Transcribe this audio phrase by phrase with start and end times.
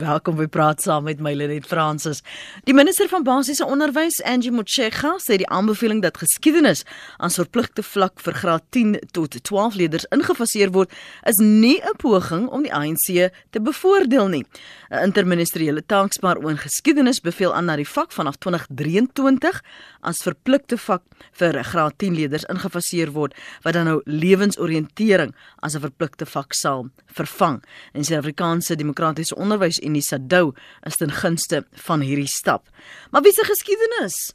[0.00, 2.22] Welkom by praat saam met my Lenet Fransis.
[2.64, 6.86] Die minister van basiese onderwys, Angie Motshekga, sê die aanbeveling dat geskiedenis
[7.20, 10.88] aan verpligte vlak vir graad 10 tot 12 leerders ingefaseer word,
[11.28, 14.44] is nie 'n poging om die ANC te bevoordeel nie.
[14.90, 19.62] 'n Interministeriële taakspan oor geskiedenis beveel aan na die vak vanaf 2023
[20.00, 25.80] as verpligte vak vir graad 10 leerders ingefaseer word, wat dan nou lewensoriëntering as 'n
[25.80, 27.62] verpligte vak sal vervang.
[27.92, 30.52] En Suid-Afrikaanse Demokratiese Onderwys Unie Sadou
[30.86, 32.68] is ten gunste van hierdie stap.
[33.10, 34.30] Maar wie se geskiedenis?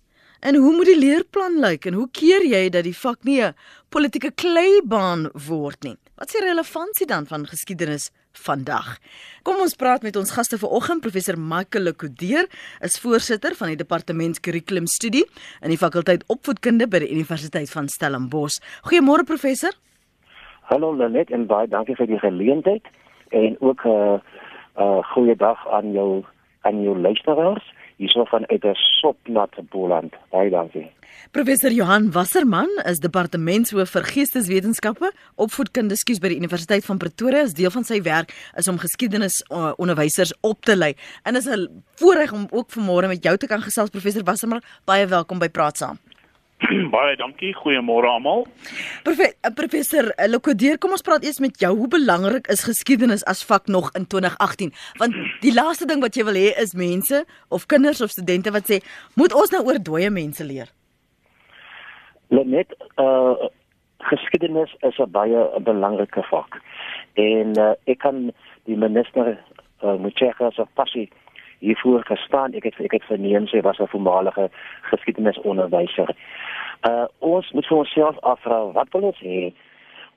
[0.46, 3.56] En hoe moet die leerplan lyk en hoe keer jy dat die vak nie 'n
[3.90, 5.98] politieke kleibaan word nie?
[6.16, 9.00] Wat die relevantie dan van geskiedenis vandag?
[9.44, 12.46] Kom ons praat met ons gaste vanoggend, professor Michael Lekodeer,
[12.82, 15.26] is voorsitter van die departement kurrikulumstudie
[15.62, 18.60] in die fakulteit opvoedkunde by die Universiteit van Stellenbosch.
[18.84, 19.72] Goeiemôre professor.
[20.70, 22.86] Hallo Lenet en baie dankie vir die geleentheid
[23.30, 24.20] en ook 'n uh,
[24.78, 26.24] uh goeiedag aan jou
[26.62, 30.14] aan jou luisteraars hierso van uit 'n sopnat Boland.
[30.30, 30.92] Baie dankie.
[31.32, 37.42] Professor Johan Wasserman is departementshoof vir geesteswetenskappe, opvoedkunde skuis by die Universiteit van Pretoria.
[37.44, 40.94] As deel van sy werk is om geskiedenis uh, onderwysers op te lei.
[41.24, 44.62] En is 'n voorreg om ook vanmôre met jou te kan gesels professor Wasserman.
[44.86, 46.00] Baie welkom by Praat Saam.
[46.94, 47.54] Baie dankie.
[47.54, 48.46] Goeiemôre almal.
[49.06, 51.72] Profe eh, professor eh, Lokodeer, kom ons praat eers met jou.
[51.78, 54.72] Hoe belangrik is geskiedenis as vak nog in 2018?
[55.02, 58.70] Want die laaste ding wat jy wil hê is mense of kinders of studente wat
[58.72, 58.82] sê,
[59.16, 60.72] "Moet ons nou oor dooie mense leer?"
[62.30, 63.52] Net uh
[64.06, 66.62] geskiedenis is 'n baie 'n belangrike vak.
[67.14, 68.32] En uh, ek kan
[68.66, 69.38] die minister
[69.84, 71.10] uh, Mutshekga se passie
[71.60, 72.54] hiervoor gestaan.
[72.54, 74.50] Ek het ek het verneem sy was 'n voormalige
[74.82, 76.16] geskiedenisonderwyser.
[76.90, 79.54] Uh ons moet vir onsself afvra wat wil ons hê?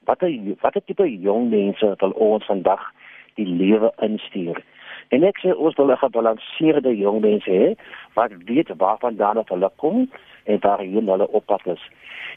[0.04, 2.92] Watter watter tipe jong mense wil ons vandag
[3.34, 4.62] die lewe instuur?
[5.08, 7.76] En ek sê ons wil 'n gebalanseerde jong mense hê
[8.14, 10.10] wat weet waarvan daarna hulle kom
[10.44, 11.82] en waar hulle op pad is.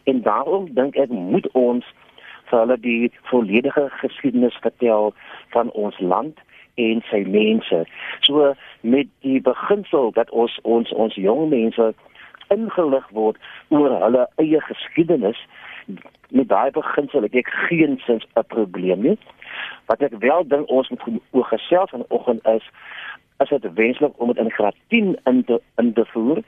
[0.03, 1.85] En daarom dink ek moet ons
[2.45, 5.13] vir hulle die volledige geskiedenis vertel
[5.49, 6.39] van ons land
[6.75, 7.85] en sy mense.
[8.27, 11.93] So met die beginsel dat ons ons ons jong mense
[12.51, 13.37] ingelig word
[13.69, 15.39] oor hulle eie geskiedenis
[16.31, 19.17] met daai beginsel ek, geen sins 'n probleem nie.
[19.85, 22.69] Wat ek wel dink ons moet oor gesels vanoggend is
[23.37, 26.43] as dit wenslik om dit in graad 10 in te in te voer.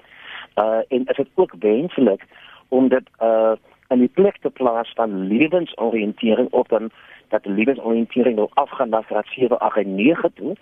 [0.56, 2.22] Uh en is dit ook wenslik
[2.70, 3.56] om dit uh
[3.94, 6.92] die plek te plaas van lewensoriëntering of dan
[7.34, 10.54] dat die lewensoriëntering nou afgaan na graad 7, 8 en 9 toe.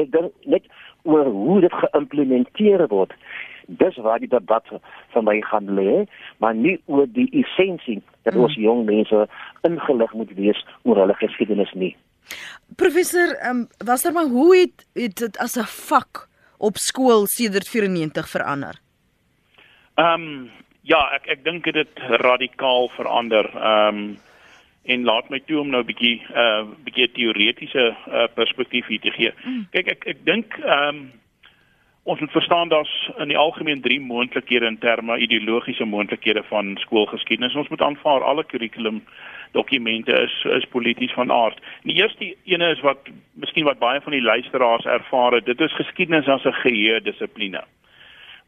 [0.00, 0.68] Ek dink net
[1.02, 3.14] oor hoe dit geïmplementeer word.
[3.66, 4.66] Dis waar die debat
[5.14, 6.04] van my gaan lê,
[6.42, 8.64] maar nie oor die essensie dat ons hmm.
[8.64, 9.26] jong mense
[9.66, 11.94] ingelig moet wees oor hulle geskiedenis nie.
[12.76, 16.28] Professor, ehm um, was daar maar hoe het dit as 'n vak
[16.58, 18.80] op skool sedert 94 verander?
[19.94, 20.50] Ehm um,
[20.82, 23.50] ja, ek ek dink dit het radikaal verander.
[23.54, 24.18] Ehm um,
[24.84, 29.00] en laat my toe om nou 'n bietjie 'n uh, bietjie teoretiese uh, perspektief hier
[29.00, 29.32] te gee.
[29.44, 29.66] Mm.
[29.70, 31.10] Kyk ek ek dink ehm um,
[32.04, 37.54] ons moet verstaan daar's in die algemeen drie moontlikhede in terme ideologiese moontlikhede van skoolgeskiedenis.
[37.54, 39.02] Ons moet aanvaar alle kurrikulum
[39.52, 41.60] dokumente is is polities van aard.
[41.82, 42.98] Die eerste ene is wat
[43.32, 47.64] miskien wat baie van die luisteraars ervaar het, dit is geskiedenis as 'n geheue dissipline.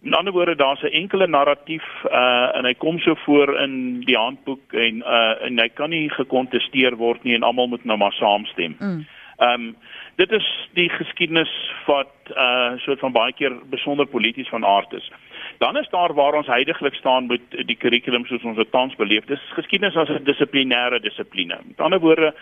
[0.04, 4.16] In ander woorde daar's 'n enkele narratief uh en hy kom so voor in die
[4.16, 8.12] handboek en uh en hy kan nie gekontesteer word nie en almal moet nou maar
[8.12, 8.76] saamstem.
[8.78, 9.06] Mm.
[9.38, 9.76] Um
[10.16, 15.10] dit is die geskiedenis wat uh soort van baie keer besonder polities van aard is.
[15.58, 19.24] Dan is daar waar ons heidaglik staan met die kurrikulum soos ons dit tans beleef.
[19.24, 21.58] Dis geskiedenis as 'n dissiplinêre dissipline.
[21.66, 22.34] Met ander woorde,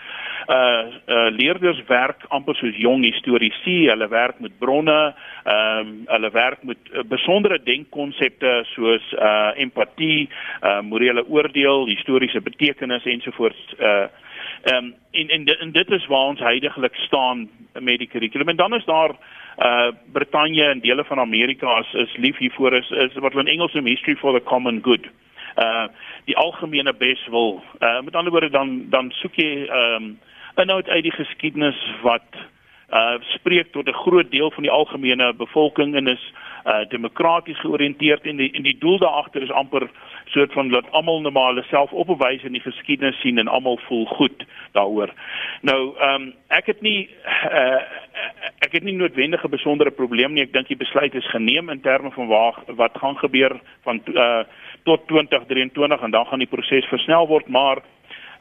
[0.48, 0.56] uh,
[1.06, 5.14] uh leerders werk amper soos jong historiese, hulle werk met bronne,
[5.44, 10.28] ehm um, hulle werk met uh, besondere denkkonsepte soos uh empatie,
[10.62, 14.06] uh morele oordeel, historiese betekenis ensovoorts uh
[14.62, 18.48] Ehm um, en, en en dit is waar ons heidaglik staan met die kurrikulum.
[18.48, 19.10] En dan is daar
[19.58, 23.54] uh Brittanje en dele van Amerika is, is lief hiervoor is, is wat hulle in
[23.54, 25.06] Engels noem history for the common good.
[25.56, 25.87] Uh
[26.25, 27.62] die algemene beswil.
[27.81, 30.19] Uh met ander woorde dan dan soek jy ehm um,
[30.54, 32.37] inhoud uit die geskiedenis wat
[32.92, 36.32] uh spreek tot 'n groot deel van die algemene bevolking en is
[36.64, 39.90] uh demokraties georiënteerd en die en die doel daar agter is amper
[40.24, 44.44] soort van dat almal normale self opwys in die geskiedenis sien en almal voel goed
[44.72, 45.10] daaroor.
[45.60, 47.08] Nou ehm um, ek het nie
[47.50, 47.80] uh
[48.58, 50.42] ek het nie noodwendige besondere probleem nie.
[50.42, 54.44] Ek dink die besluit is geneem in terme van waar wat gaan gebeur van uh
[54.84, 57.82] tot 2023 en dan gaan die proses versnel word, maar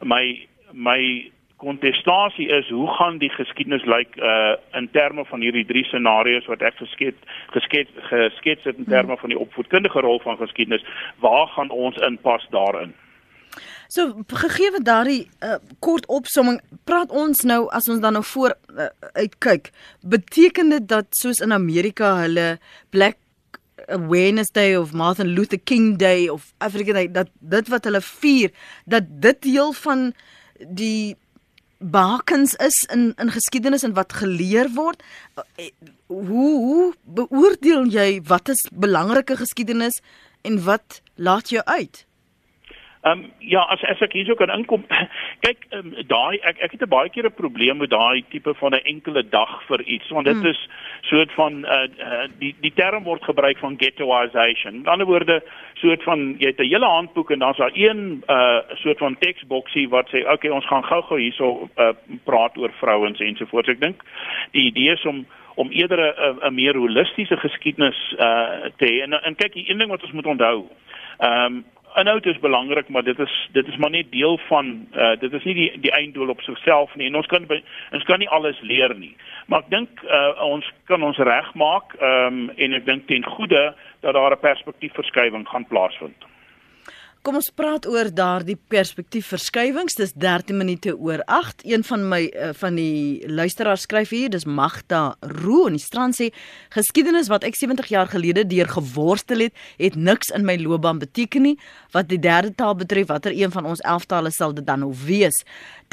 [0.04, 1.32] my my
[1.62, 6.66] kontestasie is hoe gaan die geskiedenis lyk uh in terme van hierdie drie scenario's wat
[6.66, 10.86] ek geskets geskets geskets het in terme van die opvoedkundige rol van geskiedenis?
[11.20, 12.94] Waar gaan ons inpas daarin?
[13.92, 18.88] So gegee daardie uh, kort opsomming praat ons nou as ons dan nou voor uh,
[19.20, 19.72] uitkyk
[20.02, 22.56] beteken dit dat soos in Amerika hulle
[22.90, 23.20] Black
[23.92, 28.54] Awareness Day of Martin Luther King Day of African Day dat dit wat hulle vier
[28.86, 30.14] dat dit deel van
[30.60, 31.18] die
[31.82, 35.04] bakens is in in geskiedenis en wat geleer word.
[35.56, 35.72] Eh,
[36.08, 40.02] hoe hoe beoordeel jy wat is belangrike geskiedenis
[40.42, 42.06] en wat laat jou uit
[43.02, 44.84] Ehm um, ja, as as ek hierso kan inkom.
[45.46, 48.76] Kyk, um, daai ek ek het 'n baie keer 'n probleem met daai tipe van
[48.78, 50.46] 'n enkele dag vir iets, want dit hmm.
[50.46, 50.70] is
[51.10, 54.86] soort van uh, uh die die term word gebruik van ghettoization.
[54.86, 55.42] In ander woorde,
[55.74, 59.90] soort van jy het 'n hele handboek en dan's daar een uh soort van teksboksie
[59.90, 61.94] wat sê, "Oké, okay, ons gaan gou-gou hierso uh
[62.24, 64.04] praat oor vrouens ensovoorts." Ek dink
[64.52, 65.26] die idee is om
[65.56, 69.02] om eerder 'n 'n meer holistiese geskiedenis uh te hê.
[69.02, 70.68] En, en kyk, die een ding wat ons moet onthou,
[71.18, 71.66] ehm um,
[71.96, 75.44] inhoud is belangrik, maar dit is dit is maar net deel van uh dit is
[75.44, 77.08] nie die die einddoel op sigself nie.
[77.08, 77.48] En ons kan
[77.92, 79.16] ons kan nie alles leer nie.
[79.46, 83.74] Maar ek dink uh ons kan ons regmaak ehm um, en ek dink ten goeie
[84.02, 86.26] dat daar 'n perspektiefverskywing gaan plaasvind.
[87.22, 89.94] Kom ons praat oor daardie perspektiefverskywings.
[90.00, 91.60] Dis 13 minute oor 8.
[91.70, 96.18] Een van my uh, van die luisteraars skryf hier, dis Magda Roo in die strand
[96.18, 96.32] sê
[96.74, 101.46] geskiedenis wat ek 70 jaar gelede deur geworstel het, het niks in my loopbaan beteken
[101.46, 101.54] nie.
[101.94, 104.90] Wat die derde taal betref, watter een van ons 11 tale sal dit dan nou
[105.06, 105.44] wees?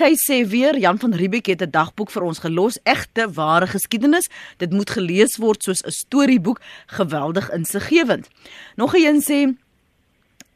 [0.00, 4.32] Ty sê weer Jan van Riebeeck het 'n dagboek vir ons gelos, egte ware geskiedenis.
[4.56, 8.28] Dit moet gelees word soos 'n storieboek, geweldig insiggewend.
[8.76, 9.58] Nog een sê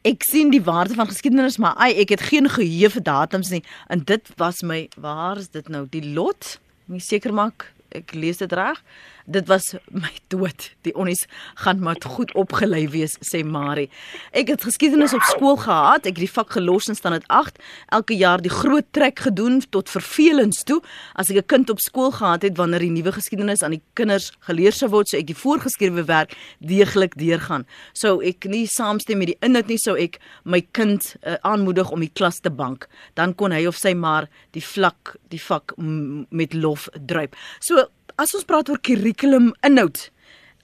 [0.03, 3.63] Ek sien die waarde van geskiedenis, maar ai, ek het geen geheue vir datums nie.
[3.87, 5.85] En dit was my, waar is dit nou?
[5.91, 6.57] Die lot?
[6.91, 8.81] Moet seker maak ek lees dit reg.
[9.27, 10.71] Dit was my dood.
[10.83, 13.89] Die onnies gaan maar goed opgelei wees, sê Marie.
[14.33, 16.07] Ek het geskiedenis op skool gehad.
[16.07, 17.61] Ek het die vak gelos in standaard 8.
[17.95, 20.81] Elke jaar die groot trek gedoen tot vervelings toe.
[21.15, 24.33] As ek 'n kind op skool gehad het wanneer die nuwe geskiedenis aan die kinders
[24.41, 27.67] geleer sou word, sou ek die voorgeskrewe werk deeglik deurgaan.
[27.93, 32.01] Sou ek nie saamstem met die inhoud nie, sou ek my kind uh, aanmoedig om
[32.01, 32.89] die klas te bank.
[33.15, 37.37] Dan kon hy of sy maar die vlak, die vak met lof druip.
[37.61, 37.87] So
[38.17, 40.11] as ons praat oor kurrikulum inhoud,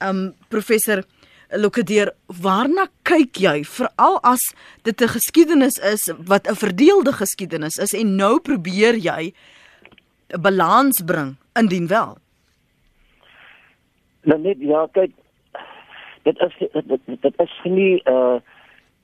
[0.01, 1.03] um professor
[1.49, 4.53] Lokadeer, waarna kyk jy veral as
[4.83, 9.33] dit 'n geskiedenis is wat 'n verdeelde geskiedenis is en nou probeer jy
[10.29, 12.17] 'n balans bring indien wel?
[14.23, 15.11] Nou net ja, kyk
[16.23, 18.39] dit is dit, dit is nie uh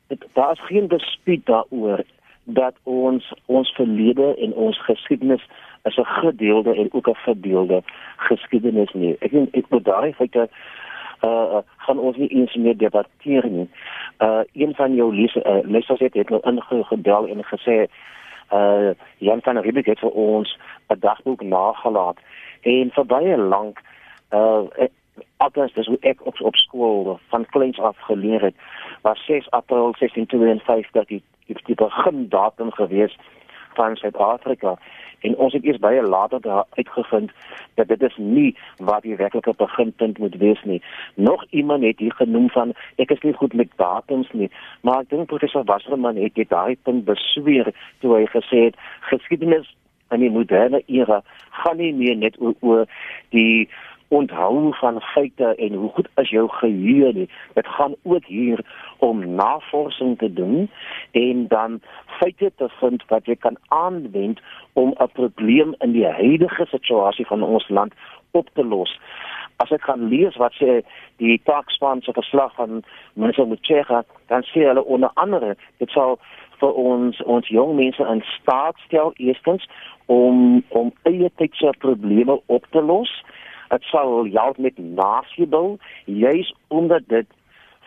[0.08, 2.04] dit daar is geen dispuut daaroor
[2.44, 5.42] dat ons ons verlede en ons geskiedenis
[5.86, 7.84] is 'n gedeelde en ook 'n verdeelde
[8.18, 9.16] geskiedenis nie.
[9.20, 10.50] Ek dink ek moet daai feite
[11.22, 13.70] uh gaan ons nie eens meer debatteer nie.
[14.20, 17.88] Uh een van jou lesse uh, lessers het het nou ingedel en gesê
[18.54, 22.18] uh Jan van Riebeeck het vir ons 'n dagboek nagelaat
[22.62, 23.82] en vir baie lank
[24.32, 24.62] uh
[25.38, 28.56] Augustus dis hoe ek op op skool van kleins af geleer het
[29.02, 33.18] was 6 April 1652 die die begin datum gewees
[33.76, 34.76] van Suid-Afrika
[35.26, 37.32] en ons het eers baie later uitgevind
[37.80, 40.82] dat dit is nie wat die werklike beginpunt moet wees nie.
[41.16, 45.10] Nog iemand het hier genoem van ek is nie goed met datums nie, maar ek
[45.10, 47.72] dink professor Wasserman het dit daai punt besweer
[48.04, 49.72] toe hy gesê het geskiedenis
[50.14, 51.22] in die moderne era
[51.64, 52.86] gaan nie meer net oor, oor
[53.34, 53.68] die
[54.08, 57.30] onthou van feite en hoe goed is jou geheue nie.
[57.54, 58.66] Dit gaan ook hier
[58.98, 60.70] om navorsing te doen
[61.12, 64.42] en dan feite te vind wat jy kan aanwend
[64.74, 67.94] om 'n probleem in die huidige situasie van ons land
[68.32, 69.00] op te los.
[69.56, 70.82] As ek gaan lees wat sê
[71.18, 72.84] die takspan se verslag van
[73.14, 76.20] minister Mutshega, dan sê hulle onder andere dit sal
[76.60, 79.68] vir ons ons jong mense in staat stel eerstens
[80.06, 83.12] om om eie tydse probleme op te los
[83.70, 87.28] dit sal help met nasiebou juis omdat dit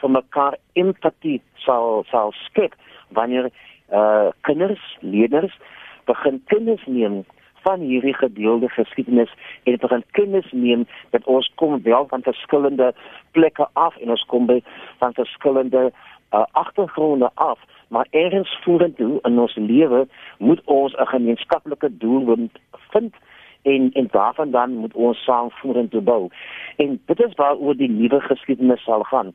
[0.00, 2.74] vir mekaar empatie sal sal skep
[3.08, 3.50] wanneer
[3.92, 5.58] uh kinders leerders
[6.04, 7.24] begin kennis neem
[7.62, 9.32] van hierdie gedeelde geskiedenis
[9.64, 12.92] en begin kennis neem dat ons kom wel van verskillende
[13.30, 14.60] plekke af en ons kom by
[14.98, 17.58] van verskillende uh, agtergronde af
[17.88, 20.06] maar ergens vorentoe in ons lewe
[20.38, 22.48] moet ons 'n gemeenskaplike doel
[22.92, 23.14] vind
[23.62, 26.28] en en daarvan dan moet ons saam vorentoe bou.
[26.76, 29.34] En dit is waaroor die nuwe geskiedenis sal gaan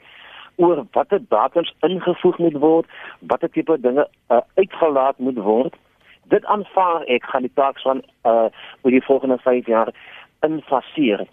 [0.56, 2.86] oor watter datums ingevoeg moet word,
[3.20, 5.76] watter tipe dinge uh, uitgelaat moet word
[6.24, 8.48] Dit aanvaar ek gaan die taak van uh
[8.82, 9.92] oor die volgende 5 jaar
[10.46, 11.26] infaseer.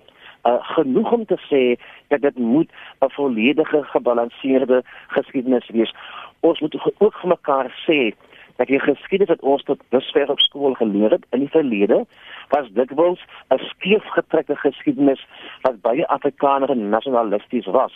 [0.48, 1.62] Uh genoeg om te sê
[2.08, 2.70] dat dit moet
[3.00, 5.94] 'n volledige gebalanseerde geskiedenis wees.
[6.40, 8.14] Ons moet ook vir mekaar sê
[8.60, 12.04] dat die geskiedenis wat ons tot dusver op skool geleer het in die verlede
[12.52, 15.22] was dikwels 'n skeefgetrekte geskiedenis
[15.62, 17.94] wat baie Afrikaners nasionalisties was.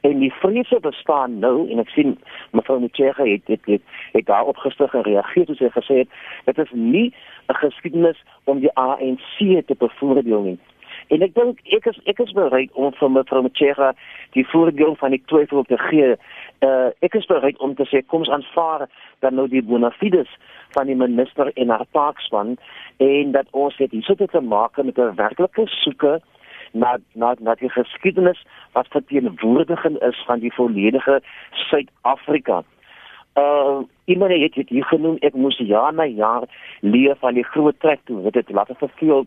[0.00, 2.18] En die vrese bestaan nou en ek sien
[2.50, 3.82] mevrou Mutjega het dit het,
[4.12, 6.08] het daarop gister gereageer toe sy gesê het
[6.44, 7.14] dit is nie
[7.48, 10.58] 'n geskiedenis om die ANC te bevoordeel nie.
[11.12, 13.90] En ek dink ek is ek is bereid om vir mevrou Mutjega
[14.36, 16.14] die voordeel van die twyfel te gee.
[16.64, 18.86] Uh, ek is bereid om te sê kom ons aanvaar
[19.24, 20.30] dan nou die bona fides
[20.72, 22.56] van die minister en haar taakspan
[23.04, 26.20] en dat ons het hierso te maak met 'n werklike soeke
[26.72, 28.40] na na na die geskiedenis
[28.72, 31.20] wat verteenwoordiging is van die volledige
[31.68, 32.62] Suid-Afrika.
[33.36, 36.44] Uh iemand het dit genoem ek moes jaar na jaar
[36.80, 39.26] leer van die groot trek toe dit laat verveel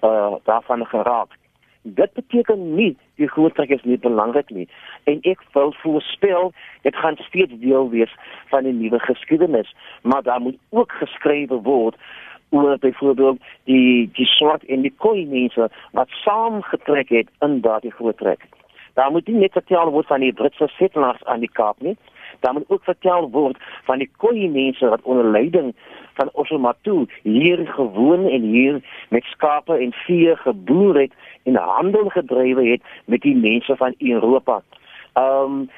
[0.00, 1.36] uh daarvan geraak.
[1.82, 4.68] Dit beteken nie die groot trek is nie belangrik nie
[5.04, 8.12] en ek wil voorspel dit gaan steeds deel wees
[8.52, 11.96] van 'n nuwe geskiedenis, maar daar moet ook geskrywe word
[12.50, 17.92] oor byvoorbeeld die die swart en die koi mense wat saam getrek het in daardie
[17.92, 18.46] groot trek.
[18.94, 21.96] Daar moet nie net vertel word van die Britse settlers aan die Kaap nie.
[22.40, 25.74] Daar moet ook vertel word van die koi mense wat onder leiding
[26.20, 31.12] van Osomatu hier gewoon en hier met skape en vee geboer het
[31.42, 34.62] en handel gedrywe het met die mense van Europa.
[35.12, 35.70] Ehm um,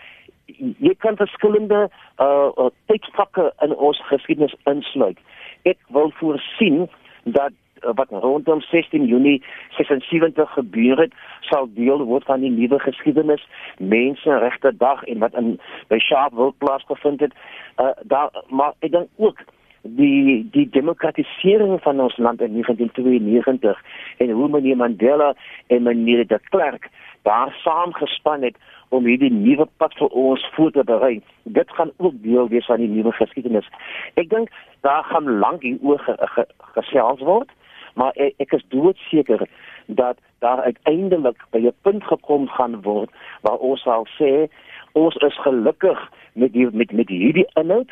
[0.78, 5.18] jy kan verskillende uh, uh tydvakke in ons geskiedenis insluit.
[5.62, 6.90] Ek wil voorsien
[7.24, 9.42] dat uh, wat rondom 16 Junie
[9.78, 13.46] 76 gebeur het, sal deel word van die nuwe geskiedenis,
[13.78, 15.56] menseregte dag en wat in
[15.88, 17.34] by Sharpeville plaasgevind het.
[17.78, 19.46] Uh daar maar ek dink ook
[19.82, 23.82] die die demokratisering van ons land in 1992
[24.18, 25.34] en hoe meneer Mandela
[25.66, 26.88] en meneer de Klerk
[27.22, 28.56] daar saamgespan het
[28.88, 31.22] om hierdie nuwe pad vir ons voor te berei.
[31.42, 33.68] Dit gaan ook deel wees van die nuwe geskiedenis.
[34.14, 37.50] Ek dink daar gaan lank hieroor ge, ge, gesels word,
[37.94, 39.46] maar ek, ek is doodseker
[39.86, 43.10] dat daar uiteindelik by 'n punt gekom gaan word
[43.40, 44.48] waar ons sal sê
[44.92, 45.98] ons is gelukkig
[46.34, 47.90] met die met met hierdie inhoud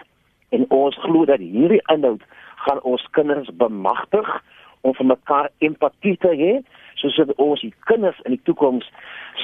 [0.50, 2.23] en ons glo dat hierdie inhoud
[2.64, 4.28] gaan ons kinders bemagtig
[4.80, 6.52] om vir mekaar empatie te hê
[7.00, 8.88] sodat ons die kinders in die toekoms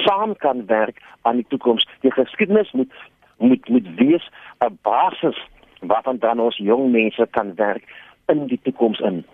[0.05, 1.87] saam kan werk aan die toekoms.
[2.05, 2.93] Die geskiedenis moet
[3.39, 4.25] moet moet wees
[4.65, 5.39] 'n basis
[5.81, 7.85] waarvan dan ons jong mense kan werk
[8.27, 9.25] in die toekoms in.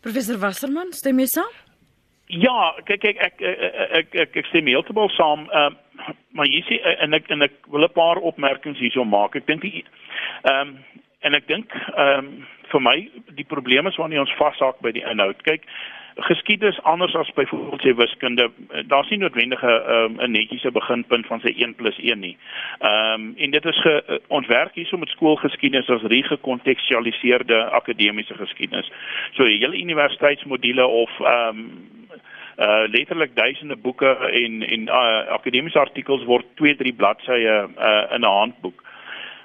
[0.00, 1.52] Professor Wasserman, stem jy saam?
[2.26, 5.48] Ja, kyk kyk ek ek ek ek, stem heeltemal saam.
[5.50, 9.36] Ehm uh, maar jy sê en ek en ek wil 'n paar opmerkings hierso maak.
[9.36, 9.82] Ek dink ehm
[10.60, 10.78] um,
[11.22, 12.34] en ek dink ehm um,
[12.72, 12.96] vir my
[13.36, 15.42] die probleem is wanneer ons vashaak by die inhoud.
[15.44, 15.66] Kyk,
[16.28, 18.46] geskiedenis anders as byvoorbeeld sy wiskunde
[18.88, 22.36] daar's nie noodwendige um, 'n netjiese beginpunt van sy 1 + 1 nie.
[22.78, 28.34] Ehm um, en dit is ge, uh, ons werk hierso met skoolgeskiedenis as regekontekstualiseerde akademiese
[28.34, 28.90] geskiedenis.
[29.32, 31.90] So hele universiteitsmodule of ehm um,
[32.58, 38.20] uh letterlik duisende boeke en en uh, akademiese artikels word 2 3 bladsye uh, in
[38.20, 38.82] 'n handboek.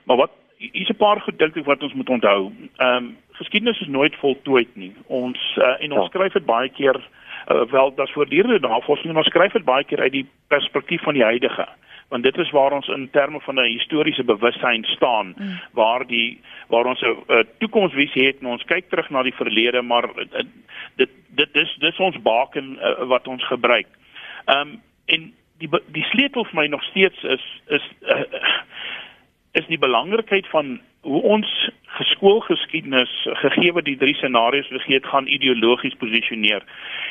[0.03, 2.51] Maar wat hier's 'n paar goed dink ek wat ons moet onthou.
[2.77, 4.93] Ehm um, geskiedenis is nooit voltooid nie.
[5.07, 6.09] Ons uh, en ons ja.
[6.09, 6.97] skryf dit baie keer
[7.51, 11.13] uh, wel dat voortdurende navorsing en ons skryf dit baie keer uit die perspektief van
[11.13, 11.67] die huidige
[12.07, 15.59] want dit is waar ons in terme van 'n historiese bewussyn staan mm.
[15.71, 19.81] waar die waar ons 'n uh, toekomsvisie het en ons kyk terug na die verlede
[19.81, 20.43] maar uh,
[20.95, 23.87] dit dit dis dis ons baken uh, wat ons gebruik.
[24.45, 28.23] Ehm um, en die die sleutel vir my nog steeds is is uh,
[29.57, 31.49] is die belangrikheid van hoe ons
[31.97, 33.11] geskoolgeskiedenis
[33.41, 36.65] gegee word die drie scenario's vergeet gaan ideologies posisioneer.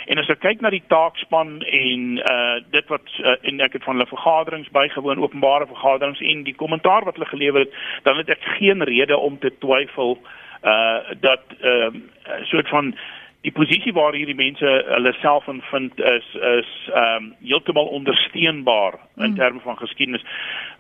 [0.07, 3.87] En as ek kyk na die taakspan en uh dit wat uh, en ek het
[3.87, 8.31] van hulle vergaderings bygewoon, openbare vergaderings en die kommentaar wat hulle gelewer het, dan het
[8.37, 10.19] ek geen rede om te twyfel
[10.63, 12.95] uh dat ehm uh, soort van
[13.41, 18.99] die posisie waar hierdie mense hulle self in vind is is ehm um, heeltemal ondersteunbaar
[19.17, 19.37] in mm.
[19.37, 20.25] terme van geskiedenis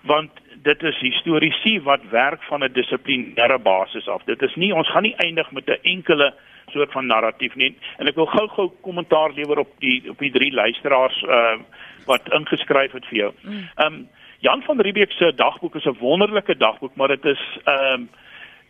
[0.02, 0.30] want
[0.62, 4.24] dit is historiese wat werk van 'n dissiplinêre basis af.
[4.24, 6.34] Dit is nie ons gaan nie eindig met 'n enkele
[6.66, 7.76] soort van narratief nie.
[7.98, 11.58] En ek wil gou-gou kommentaar lewer op die op die drie luisteraars uh
[12.06, 13.32] wat ingeskryf het vir jou.
[13.42, 13.68] Mm.
[13.74, 14.08] Ehm um,
[14.38, 18.08] Jan van Riebeeck se dagboek is 'n wonderlike dagboek, maar dit is ehm um,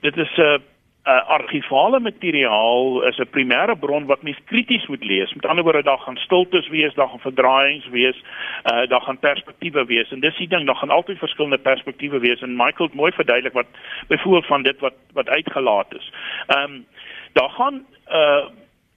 [0.00, 0.58] dit is 'n uh,
[1.06, 5.34] uh, argivale materiaal is 'n primêre bron wat mens krities moet lees.
[5.34, 8.22] Met ander woorde, daar gaan stiltes wees, daar gaan verdraaiings wees,
[8.64, 12.40] uh, daar gaan perspektiewe wees en dis die ding, daar gaan altyd verskillende perspektiewe wees
[12.40, 13.66] en Michael het mooi verduidelik wat
[14.08, 16.12] byvoorbeeld van dit wat wat uitgelaat is.
[16.46, 16.86] Ehm um,
[17.32, 18.46] daar gaan uh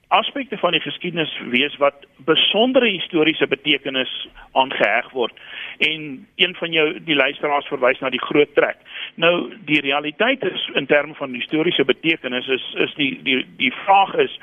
[0.10, 4.12] aspekte van die geskiedenis wees wat besondere historiese betekenis
[4.52, 5.34] aangeheg word.
[5.78, 8.78] En een van jou die luisteraars verwys na die groot trek.
[9.16, 14.16] Nou die realiteit is in terme van historiese betekenis is is die die die vraag
[14.26, 14.40] is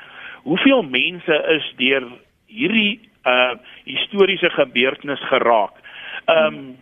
[0.47, 2.07] hoeveel mense is deur
[2.47, 5.75] hierdie uh historiese gebeurtenis geraak.
[6.25, 6.75] Ehm um,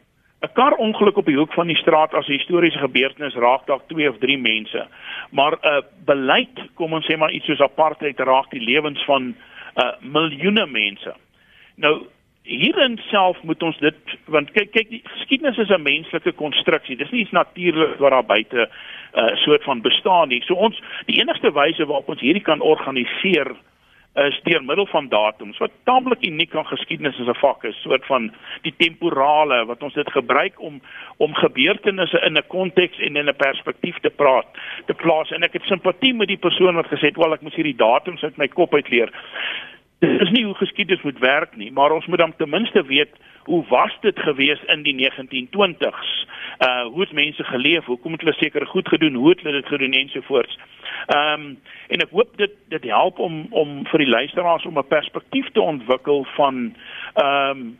[0.45, 4.09] 'n karongeluk op die hoek van die straat as 'n historiese gebeurtenis raak dalk 2
[4.09, 4.87] of 3 mense.
[5.31, 9.35] Maar 'n uh, beleid, kom ons sê maar iets soos apartheid raak die lewens van
[9.75, 11.13] uh miljoene mense.
[11.75, 12.05] Nou
[12.43, 16.95] hierin self moet ons dit want kyk kyk die geskiedenis is 'n menslike konstruksie.
[16.95, 18.69] Dis nie iets natuurlik wat daar buite
[19.13, 20.41] 'n uh, soort van bestaan nie.
[20.45, 23.55] So ons die enigste wyse waarop ons hierdie kan organiseer
[24.15, 28.05] is deur middel van datums wat taamlik uniek aan geskiedenis as 'n vak is, soort
[28.05, 28.31] van
[28.62, 30.81] die temporale wat ons dit gebruik om
[31.17, 34.48] om gebeurtenisse in 'n konteks en in 'n perspektief te praat,
[34.86, 37.55] te plaas en ek het simpatie met die persoon wat gesê het, "Wel, ek moet
[37.55, 39.12] hierdie datums uit my kop uitleer."
[40.05, 43.13] Dit is nie hoe geskiedenis moet werk nie, maar ons moet dan ten minste weet
[43.43, 46.12] hoe was dit gewees in die 1920s?
[46.65, 47.85] Uh hoe het mense geleef?
[47.85, 49.13] Hoekom het hulle seker goed gedoen?
[49.13, 50.57] Hoe het hulle dit gedoen ensovoorts?
[51.05, 51.57] Ehm um,
[51.88, 55.62] en ek hoop dit dit help om om vir die luisteraars om 'n perspektief te
[55.62, 56.75] ontwikkel van
[57.13, 57.77] ehm um,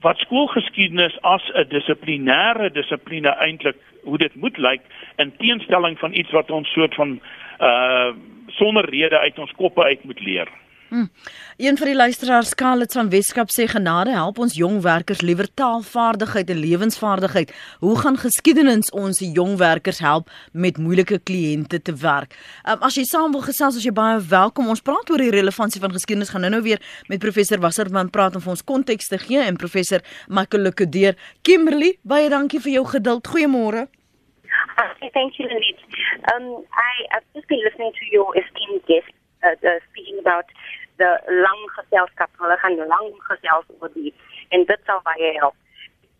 [0.00, 4.82] wat skoolgeskiedenis as 'n dissiplinêre dissipline eintlik hoe dit moet lyk
[5.16, 7.20] in teenstelling van iets wat ons soort van
[7.60, 8.10] uh
[8.46, 10.48] sonder rede uit ons koppe uit moet leer.
[10.92, 11.10] Hmm.
[11.56, 16.50] Een van die luisteraars Scarlett van Weskap sê genade help ons jong werkers liewer taalvaardigheid
[16.50, 17.54] en lewensvaardigheid.
[17.80, 22.36] Hoe gaan geskiedenis ons jong werkers help met moeilike kliënte te werk?
[22.68, 24.68] Um, as jy saam wil gesels, as jy baie welkom.
[24.68, 26.34] Ons praat oor die relevantie van geskiedenis.
[26.34, 30.04] Gaan nou-nou weer met professor Wasserman praat om vir ons konteks te gee en professor
[30.28, 31.16] Makelike Deur.
[31.40, 33.32] Kimberly, baie dankie vir jou geduld.
[33.32, 33.86] Goeiemôre.
[34.76, 35.80] Okay, thank you, Lynette.
[36.36, 39.08] Um, I, I've just been listening to your esteemed guest
[39.42, 40.46] uh, uh, speaking about
[40.98, 44.12] the lang geselskap, hulle gaan lang gesels oor die
[44.50, 45.56] en dit sal baie help.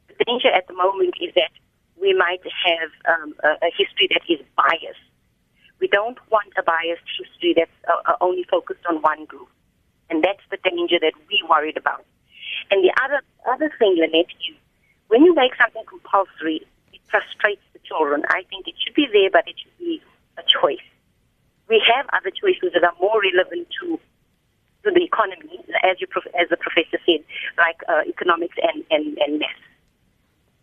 [0.08, 1.52] The danger at the moment is that
[2.00, 5.06] we might have um, a, a history that is biased.
[5.80, 9.48] We don't want a biased history that's uh, uh, only focused on one group.
[10.10, 12.04] And that's the danger that we worried about.
[12.70, 14.56] And the other other thing, Lynette, is
[15.08, 18.22] when you make something compulsory, it frustrates the children.
[18.28, 20.02] I think it should be there, but it should be
[20.38, 20.86] a choice.
[21.68, 23.98] We have other choices that are more relevant to
[24.90, 26.08] the economy, as you
[26.40, 27.22] as the professor said,
[27.58, 29.62] like uh, economics and, and, and math.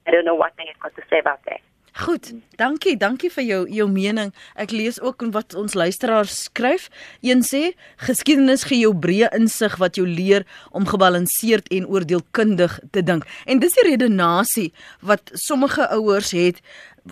[0.08, 1.62] I don't know what they have got to say about that.
[2.00, 4.30] Goed, dankie, dankie vir jou jou mening.
[4.56, 6.88] Ek lees ook wat ons luisteraars skryf.
[7.26, 13.04] Een sê: "Geskiedenis gee jou breë insig wat jou leer om gebalanseerd en oordeelkundig te
[13.04, 16.62] dink." En dis die redenasie wat sommige ouers het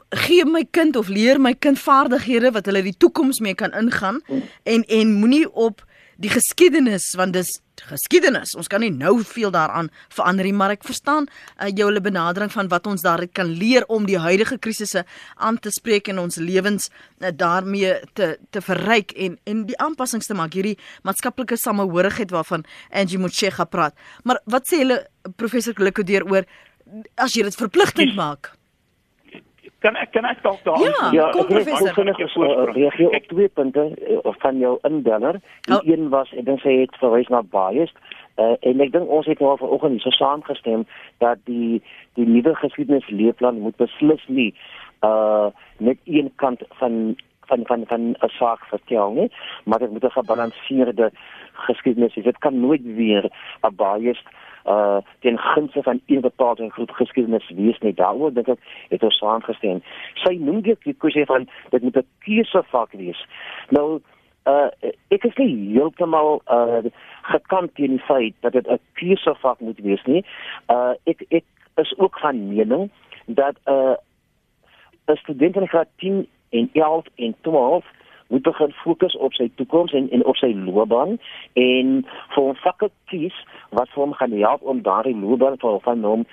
[0.10, 4.22] gee my kind of leer my kind vaardighede wat hulle die toekoms mee kan ingaan
[4.64, 5.84] en en moenie op
[6.18, 8.56] die geskiedenis want dis geskiedenis.
[8.58, 12.52] Ons kan nie nou veel daaraan verander nie, maar ek verstaan uh, jou hulle benadering
[12.54, 16.40] van wat ons daaruit kan leer om die huidige krisisse aan te spreek en ons
[16.42, 20.78] lewens uh, daarmee te te verryk en en die aanpassings te maak hierdie
[21.08, 23.98] maatskaplike samehorigheid waarvan Angie Motshega praat.
[24.24, 25.04] Maar wat sê hulle
[25.38, 26.48] professor Klikodeer oor
[27.20, 28.57] as jy dit verpligtend maak?
[29.80, 31.90] Kan ek kan ek dalk daar Ja, ja kom professor.
[31.90, 35.40] Ek wil reageer op twee punte uh, van jou inbeller.
[35.70, 35.86] Die oh.
[35.86, 37.94] een was ek dink sy het verwys na bias.
[38.38, 40.86] Uh, en ek dink ons het nou vanoggend so saamgestem
[41.24, 41.82] dat die
[42.20, 44.54] die nuwe geskiedenisleerplan moet beslis nie
[45.06, 47.16] uh net een kant van
[47.48, 49.32] van van van 'n saak vertel nie,
[49.66, 51.12] maar dit moet 'n gebalanseerde
[51.54, 52.26] geskiedenis wees.
[52.26, 53.30] Dit kan nooit weer
[53.62, 54.24] 'n bias
[54.68, 57.94] uh ten gunste van een bepaalde groep geskiedenis wees nie.
[57.94, 59.82] Daaroor dink ek het ons saamgestem.
[60.24, 63.26] Sy noem dit die kwessie van dit moet 'n keusevak wees.
[63.70, 64.00] Nou
[64.46, 64.68] uh
[65.08, 66.84] ek is nie heeltemal uh
[67.22, 70.26] gekant teen die feit dat dit 'n keusevak moet wees nie.
[70.68, 72.92] Uh ek ek is ook van mening
[73.26, 73.96] dat uh
[75.08, 77.86] 'n student in graad 10 en 11 en 12
[78.28, 81.18] moet begin fokus op sy toekoms en en op sy loopbaan.
[81.54, 83.38] En vir hom vakke kies
[83.70, 86.28] wat vir hom gaan help om daardie loopbaan vir van hom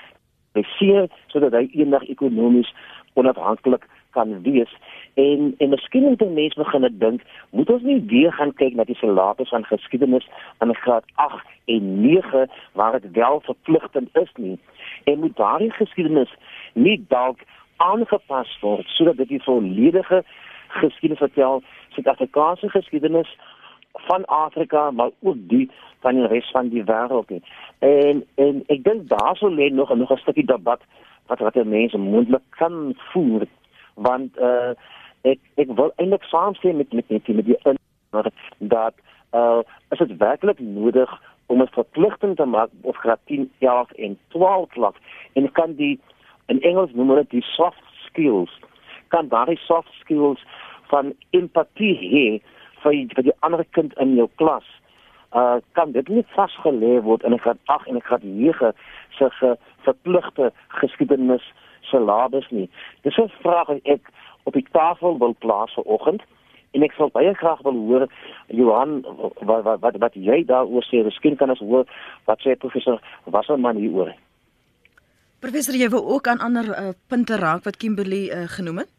[0.54, 2.70] beseer sodat hy eendag ekonomies
[3.14, 4.70] onafhanklik kan wees.
[5.14, 8.98] En en miskien moet mense begin dink moet ons nie weer gaan kyk na die
[8.98, 10.28] syllabus van geskiedenis
[10.62, 14.58] in graad 8 en 9 waar dit wel verpligtend is nie.
[15.04, 16.34] En moet daardie geskiedenis
[16.72, 17.42] nie dalk
[17.76, 20.22] aangepas word sodat dit die volledige
[20.68, 23.36] geskiedenis vertel Suid-Afrikaanse geskiedenis
[23.92, 27.42] van Afrika maar ook die van die res van die wêreld nie.
[27.78, 30.80] En en ek dink daar sou lê nog nog 'n stukkie debat
[31.26, 33.46] wat wat mense moontlik kan voer
[33.94, 34.72] want uh
[35.22, 37.58] ek ek wil eintlik saamstem met met met die
[38.58, 38.94] dat
[39.32, 44.18] uh is dit werklik nodig om 'n verpligting te maak op graad 10, 11 en
[44.28, 44.94] 12 klas
[45.32, 46.00] en kan die
[46.46, 48.60] in Engels noem dit die soft skills
[49.14, 50.42] kan daardie soft skills
[50.92, 52.26] van empatie hê
[52.82, 54.66] vir vir die ander kind in jou klas.
[55.34, 58.72] Uh kan dit nie vasgelê word in 'n graad 8 en 'n graad 9
[59.18, 61.44] se ge, verpligte geskiedenis
[61.90, 62.68] syllabus nie.
[63.02, 64.02] Dis 'n vraag wat ek
[64.44, 66.22] op die tafel wil plaas vanoggend
[66.74, 68.04] en ek sal baie graag wil hoor
[68.46, 69.02] Johan
[69.40, 71.04] wat wat wat, wat jy daaroor sê.
[71.04, 71.86] Miskien kan ons hoor
[72.24, 74.12] wat sê professor Wasserman hieroor.
[75.44, 78.93] Professor, jy wou ook aan ander uh, punte raak wat Kimberley uh, genoem het?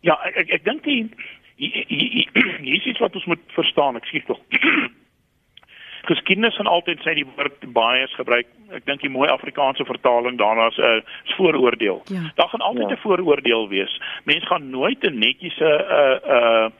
[0.00, 0.84] Ja, ek ek, ek dink
[1.58, 3.96] hier is iets wat ons moet verstaan.
[3.98, 4.40] Ek sê tog.
[6.08, 8.46] Geskiedenis gaan altyd sê die woord bias gebruik.
[8.72, 12.02] Ek dink die mooi Afrikaanse vertaling daarna is 'n uh, vooroordeel.
[12.08, 12.30] Ja.
[12.38, 13.02] Daar gaan altyd 'n ja.
[13.02, 14.00] vooroordeel wees.
[14.24, 16.70] Mense gaan nooit 'n netjiese 'n uh, 'n uh,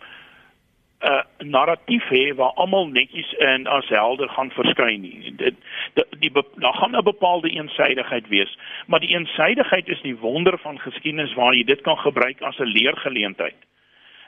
[1.01, 5.33] 'n uh, narratief hê waar almal netjies in as helder gaan verskyn nie.
[5.37, 5.55] Dit
[5.95, 10.79] die, die daar gaan 'n bepaalde eensydigheid wees, maar die eensydigheid is die wonder van
[10.79, 13.55] geskiedenis waar jy dit kan gebruik as 'n leergeleentheid.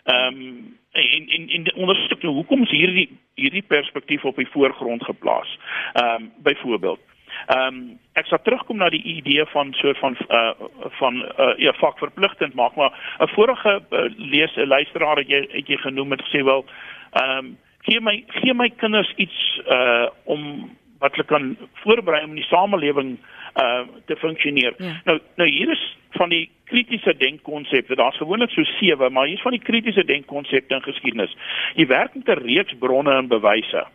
[0.05, 5.05] Ehm um, en en en ondersoek nou hoekom is hierdie hierdie perspektief op die voorgrond
[5.05, 5.59] geplaas.
[5.93, 7.01] Ehm um, byvoorbeeld
[7.47, 10.53] Ehm um, ek sal terugkom na die idee van soort van uh
[10.99, 15.67] van uh ja vakverpligtend maak maar 'n vorige uh, lees 'n luisteraar het jy het
[15.69, 16.65] jy genoem het gesê wel
[17.13, 22.31] ehm um, gee my gee my kinders iets uh om wat hulle kan voorberei om
[22.31, 23.19] in die samelewing
[23.57, 24.75] uh te funksioneer.
[24.77, 25.01] Ja.
[25.05, 27.95] Nou nou hier is van die kritiese denkkonsepte.
[27.95, 31.37] Daar's gewoonlik so 7, maar hier's van die kritiese denkkonsepte in geskiedenis.
[31.75, 33.87] Jy werk met 'n reeks bronne en bewyse.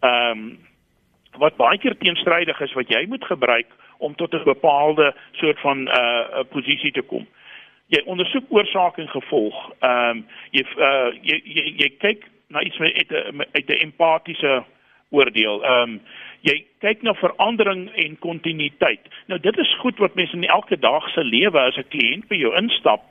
[0.00, 0.58] Ehm um,
[1.38, 3.66] wat baie keer teenstrydig is wat jy moet gebruik
[3.98, 7.26] om tot 'n bepaalde soort van 'n uh, posisie te kom.
[7.86, 9.72] Jy ondersoek oorsaak en gevolg.
[9.80, 13.82] Ehm um, jy, uh, jy jy jy kyk na iets met uit 'n uit 'n
[13.86, 14.64] empatiese
[15.10, 15.64] oordeel.
[15.64, 16.00] Ehm um,
[16.40, 19.08] jy kyk na verandering en kontinuïteit.
[19.26, 22.36] Nou dit is goed wat mense in elke dag se lewe as 'n kliënt by
[22.36, 23.02] jou instap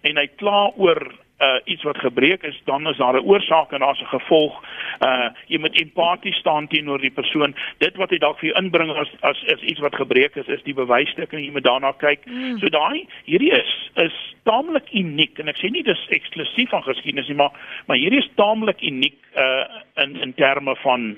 [0.00, 3.78] en hy kla oor uh iets wat gebreek is, dan is daar 'n oorsaak en
[3.78, 4.64] daar's 'n gevolg.
[5.00, 7.54] Uh jy moet empaties staan teenoor die persoon.
[7.78, 10.62] Dit wat hy dalk vir jou inbring as as is iets wat gebreek is, is
[10.62, 12.26] die bewysstukke en jy moet daarna kyk.
[12.26, 12.58] Mm.
[12.58, 17.28] So daai hierdie is is taamlik uniek en ek sê nie dis eksklusief van geskiedenis
[17.28, 17.52] nie, maar
[17.86, 19.64] maar hierdie is taamlik uniek uh
[19.96, 21.16] in in terme van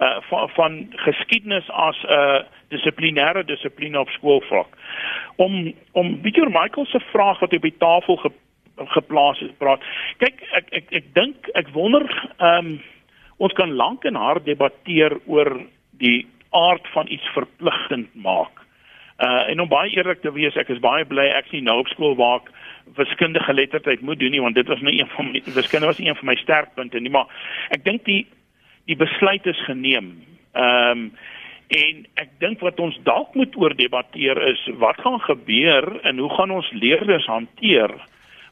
[0.00, 4.76] uh van, van geskiedenis as 'n uh, dissiplinêre dissipline op skoolvlak.
[5.36, 8.30] Om om Pieter Michael se vraag wat op die tafel ge
[8.86, 9.82] geplaas het praat.
[10.18, 12.06] Kyk, ek ek ek dink ek wonder
[12.38, 12.80] ehm um,
[13.40, 15.48] ons kan lank en hard debatteer oor
[15.96, 18.60] die aard van iets verpligtend maak.
[19.20, 21.88] Uh en om baie eerlik te wees, ek is baie bly ek sien nou op
[21.92, 22.52] skool waar ek
[22.96, 26.16] wiskundige geletterdheid moet doen nie want dit was nou een van my wiskunde was een
[26.16, 27.28] van my sterkpunte nie, maar
[27.70, 28.26] ek dink die
[28.88, 30.16] die besluit is geneem.
[30.52, 31.12] Ehm um,
[31.70, 36.30] en ek dink wat ons dalk moet oor debatteer is wat gaan gebeur en hoe
[36.34, 37.94] gaan ons leerders hanteer?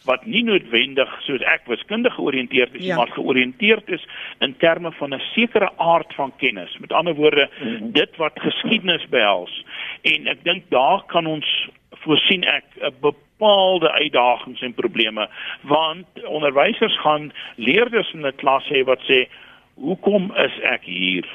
[0.04, 2.96] Wat nie noodwendig soos ek wiskundig georiënteerd is, ja.
[2.96, 4.06] maar georiënteerd is
[4.38, 6.76] in terme van 'n sekere aard van kennis.
[6.78, 7.92] Met ander woorde, mm -hmm.
[7.92, 9.64] dit wat geskiedenis behels.
[10.02, 15.28] En ek dink daar kan ons voorsien ek 'n bepaalde uitdagings en probleme
[15.60, 19.28] want onderwysers gaan leerders in 'n klas hê wat sê
[19.74, 21.26] hoekom is ek hier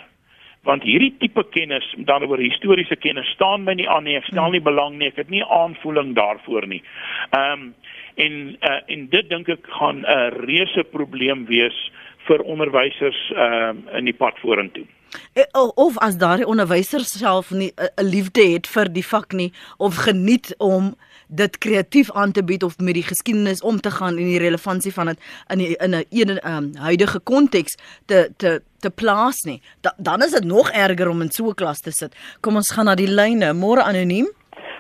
[0.64, 4.52] want hierdie tipe kennis dan oor historiese kennis staan my nie aan nie ek stel
[4.52, 6.84] nie belang nie ek het nie aanvoeling daarvoor nie.
[7.32, 7.74] Ehm um,
[8.16, 11.92] en uh, en dit dink ek gaan 'n reuse probleem wees
[12.28, 14.86] vir onderwysers uh, in die pad vorentoe.
[15.34, 15.44] Eh,
[15.76, 20.56] of as daardie onderwysers self nie 'n liefde het vir die vak nie of geniet
[20.58, 20.96] om
[21.28, 24.94] dit kreatief aan te bied of met die geskiedenis om te gaan en die relevantie
[24.94, 29.62] van dit in die, in 'n een um, huidige konteks te te te plaas nie.
[29.82, 32.16] Da, dan is dit nog erger om in so 'n klas te sit.
[32.40, 33.54] Kom ons gaan na die lyne.
[33.54, 34.28] Môre anoniem.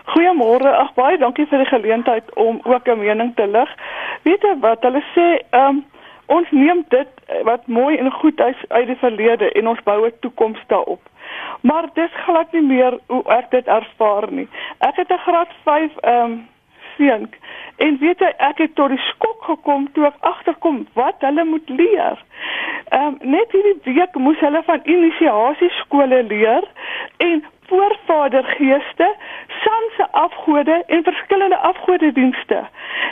[0.03, 0.67] Goeiemôre.
[0.67, 3.69] Ag baie dankie vir die geleentheid om ook 'n mening te lig.
[4.23, 5.85] Weet jy wat hulle sê, ehm um,
[6.25, 7.07] ons neem dit
[7.43, 11.01] wat mooi en goed is uit die verlede en ons bou 'n toekoms daarop.
[11.61, 14.47] Maar dis glad nie meer hoe ek dit ervaar nie.
[14.79, 16.47] Ek het 'n graad 5 ehm um,
[16.97, 17.29] seun
[17.77, 21.69] en weet jy ek het tot die skok gekom toe ek agterkom wat hulle moet
[21.69, 22.17] leer.
[22.89, 26.67] Ehm um, net hierdie week moes hulle van inisiasie skole leer
[27.17, 29.15] en voorvadergeeste,
[29.47, 32.67] sanse afgode en verskillende afgodedienste.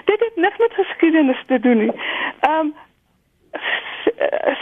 [0.06, 1.92] Dit het niks met geskiedenis te doen nie.
[2.40, 2.76] Ehm um,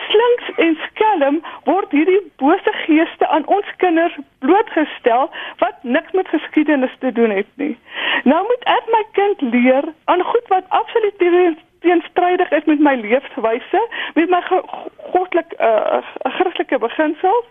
[0.08, 6.95] slinks en skelm word hierdie bose geeste aan ons kinders blootgestel wat niks met geskiedenis
[6.99, 7.78] te doen het nie.
[8.23, 11.17] Nou moet ek my kind leer aan goed wat absoluut
[11.80, 14.41] teenstrydig is met my leefwyse, met my
[15.12, 17.45] goddelike uh, Christelike beginsels.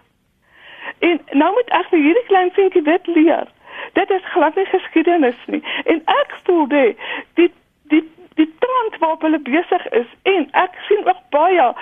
[0.99, 3.49] En nou moet ek vir hierdie klein seentjie dit leer.
[3.93, 5.63] Dit is glad nie geskiedenis nie.
[5.85, 7.53] En ek voel dit die
[7.93, 11.73] die die trant waarop hulle besig is en ek sien ook baie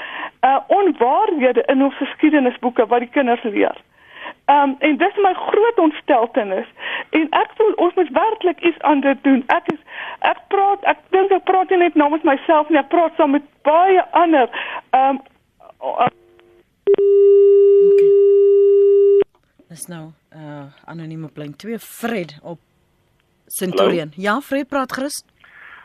[0.49, 3.77] uh onwaarhede in ons geskiedenisboeke wat die kinders leer.
[4.53, 6.69] Um en dis my groot ontsteltenis
[7.11, 9.42] en ek voel ons moet werklik iets aan dit doen.
[9.47, 9.81] Ek is
[10.21, 13.49] ek praat ek dink ek praat nie net namens myself nie, ek praat saam met
[13.69, 14.49] baie ander
[14.92, 15.21] um
[15.81, 16.14] uh, okay.
[19.66, 22.61] Dis nou uh anonieme plein 2 Fred op
[23.46, 24.12] Centurion.
[24.14, 24.22] Hallo?
[24.26, 25.24] Ja, Fred praat gerus.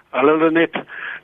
[0.09, 0.75] Hallo net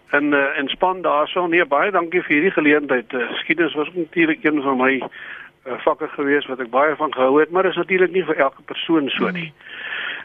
[0.09, 3.13] en uh, en span daarso nee baie dankie vir hierdie geleentheid.
[3.13, 7.37] Uh, Geskiedenis was natuurlik een van my uh, vakke gewees wat ek baie van gehou
[7.39, 9.51] het, maar is natuurlik nie vir elke persoon so nie.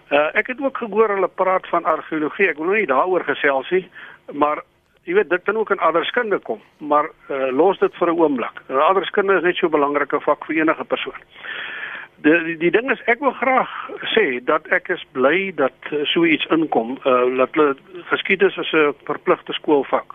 [0.08, 2.48] Uh, ek het ook gehoor hulle praat van argeologie.
[2.48, 3.84] Ek wil nou nie daaroor gesels nie,
[4.32, 4.64] maar
[5.04, 8.64] jy weet dit kan ook in aardeskunde kom, maar uh, los dit vir 'n oomblik.
[8.72, 11.20] Aardeskunde is net so 'n belangrike vak vir enige persoon
[12.22, 13.70] die, die die ding is ek wil graag
[14.14, 17.74] sê dat ek is bly dat uh, so iets inkom uh, dat hulle
[18.10, 20.14] geskiedenis as 'n verpligte skoolvak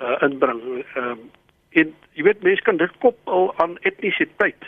[0.00, 0.62] uh, inbring.
[0.94, 1.16] Ehm uh,
[1.78, 4.62] en jy weet mense kan dit koppel aan etnisiteit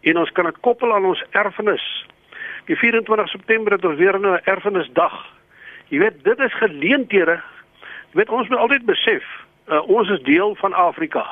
[0.00, 2.06] en ons kan dit koppel aan ons erfenis.
[2.66, 5.16] Die 24 September het ons weer 'n erfenisdag.
[5.88, 7.42] Jy weet dit is geleenthede.
[8.10, 9.24] Jy weet ons moet altyd besef
[9.68, 11.26] uh, ons is deel van Afrika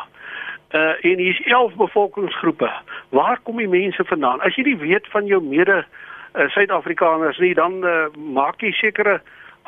[0.75, 2.71] uh en hier's 11 bevolkingsgroepe.
[3.09, 4.41] Waar kom die mense vandaan?
[4.41, 9.21] As jy nie weet van jou mede uh, Suid-Afrikaners nie, dan uh, maak jy sekere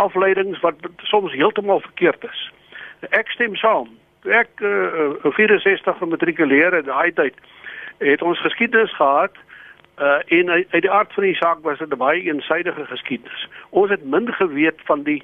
[0.02, 0.74] afleidings wat
[1.06, 2.42] soms heeltemal verkeerd is.
[3.14, 3.92] Ek stem saam.
[4.26, 7.38] Ek uh, 64 gematrikuleer het daai tyd
[8.02, 9.38] het ons geskiedenis gehad
[9.96, 13.48] uh en uit die aard van die saak was dit 'n baie eensidedige geskiedenis.
[13.70, 15.22] Ons het min geweet van die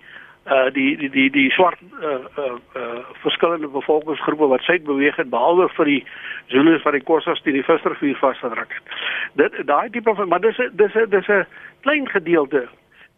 [0.50, 5.30] uh die die die die swart uh uh, uh verskillende bevolkingsgroepe wat suid beweeg het
[5.30, 6.04] behalwe vir die
[6.50, 8.96] Zulus wat die Khoisas teen die Visrivier vasgedruk het.
[9.38, 11.46] Dit daai tipe van maar dis dis dis 'n
[11.86, 12.66] klein gedeelte.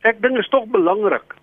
[0.03, 1.35] Ek dink is tog belangrik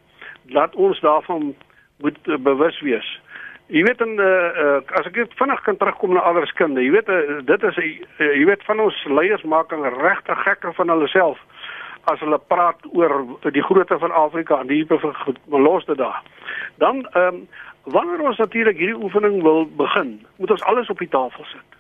[0.54, 1.56] dat ons daarvan
[1.98, 3.20] moet uh, bewus wees.
[3.68, 4.26] Jy weet en uh,
[4.64, 8.46] uh as ek vinnig kan terugkom na allerskunde, jy weet uh, dit is uh, jy
[8.46, 11.40] weet van ons leiers maak 'n regte gekke van hulle self
[12.04, 16.22] as hulle praat oor die grootte van Afrika en die van los dit daar.
[16.78, 17.48] Dan ehm um,
[17.84, 21.78] wanneer ons natuurlik hierdie oefening wil begin, moet ons alles op die tafel sit.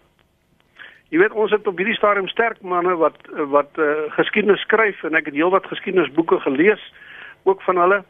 [1.09, 3.17] Jy weet ons het op hierdie stadium sterk manne wat
[3.53, 6.93] wat uh, geskiedenis skryf en ek het heelwat geskiedenisboeke gelees
[7.43, 8.03] ook van hulle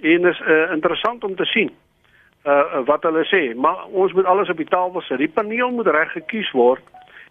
[0.00, 1.72] en is uh, interessant om te sien
[2.48, 5.18] uh wat hulle sê, maar ons moet alles op die tafel sit.
[5.18, 6.82] Die paneel moet reg gekies word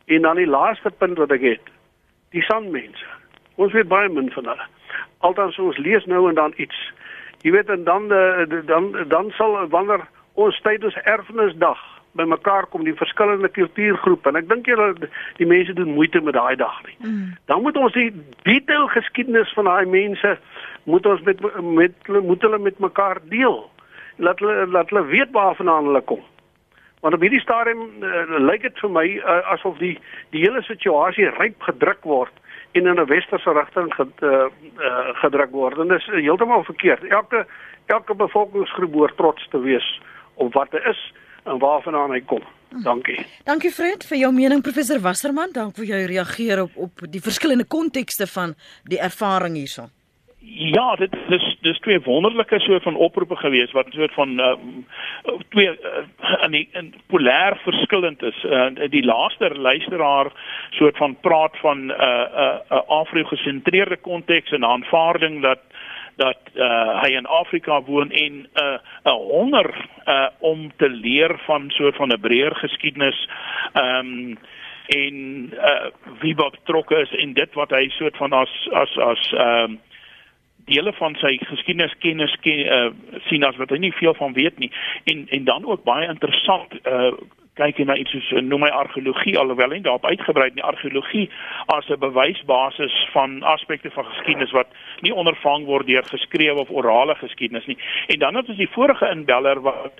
[0.05, 1.71] en dan die laaste punt wat ek het,
[2.35, 3.16] die sandmense.
[3.57, 4.65] Ons weet baie min van hulle.
[5.25, 6.77] Altans ons lees nou en dan iets.
[7.41, 11.81] Jy weet en dan uh, dan dan sal wanneer ons tydens erfenisdag
[12.17, 14.87] bymekaar kom die verskillende kultuurgroepe en ek dink julle
[15.39, 16.95] die mense doen moeite met daai dag nie.
[17.01, 17.35] Mm.
[17.49, 18.09] Dan moet ons die
[18.47, 20.37] detail geskiedenis van daai mense
[20.89, 23.61] moet ons met met moet hulle met mekaar deel.
[24.17, 26.25] Laat hulle laat hulle weet waarvandaan hulle kom.
[27.05, 29.95] Want op hierdie stadium uh, lyk dit vir my uh, asof die
[30.33, 32.33] die hele situasie ryp gedruk word
[32.71, 35.77] en in 'n westerse rigting ge, uh, uh, gedruk word.
[35.77, 37.03] En dit is heeltemal verkeerd.
[37.03, 37.45] Elke
[37.85, 40.01] elke bevolkingsgroep behoort trots te wees
[40.33, 42.43] op wat hy is en waarvandaan hy kom.
[42.83, 43.25] Dankie.
[43.47, 45.53] Dankie Fred vir jou mening professor Wasserman.
[45.55, 49.87] Dank vir jou reageer op op die verskillende kontekste van die ervaring hierso.
[50.39, 54.53] Ja, dit is dis twee wonderlike soort van oproepe gewees wat soort van uh,
[55.49, 58.43] twee uh, in die in polêr verskillend is.
[58.43, 60.31] Uh, die laaste luisteraar
[60.69, 65.59] soort van praat van 'n uh, 'n uh, uh, Afro-gesentreerde konteks en aanvaarding dat
[66.15, 71.39] dat uh, hy in Afrika woon en 'n uh, 'n honger uh, om te leer
[71.45, 73.29] van soort van 'n breër geskiedenis.
[73.73, 74.37] Ehm um,
[74.87, 75.85] en uh,
[76.19, 79.79] wie betrokke is en dit wat hy soort van as as as ehm um,
[80.67, 84.71] dele van sy geskiedeniskennis ken, uh, sien as wat hy nie veel van weet nie.
[85.11, 87.11] En en dan ook baie interessant uh,
[87.57, 91.25] kyk jy na iets soos noem my argeologie alhoewel en daarop uitgebrei in die argeologie
[91.73, 94.67] as 'n bewysbasis van aspekte van geskiedenis wat
[95.01, 97.77] nie ondervang word deur geskrewe of orale geskiedenis nie.
[98.07, 99.93] En dan het ons die vorige inbeller wat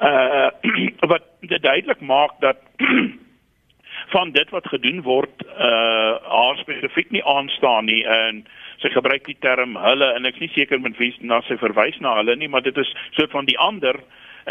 [0.00, 0.50] uh
[1.12, 2.58] wat dit duidelik maak dat
[4.14, 8.04] van dit wat gedoen word uh haar spesifiek nie aanstaan nie.
[8.04, 11.40] En uh, sy gebruik die term hulle en ek is nie seker met wie na
[11.48, 13.96] sy verwys na hulle nie, maar dit is so van die ander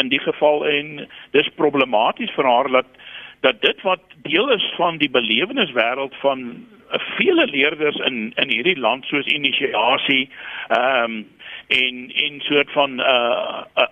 [0.02, 1.06] in die geval en
[1.38, 2.90] dis problematies vir haar dat
[3.44, 6.46] dat dit wat deel is van die beleweniswêreld van
[7.18, 10.30] vele leerders in in hierdie land soos inisiasie
[10.70, 11.24] ehm um,
[11.68, 13.88] en en soort van uh, uh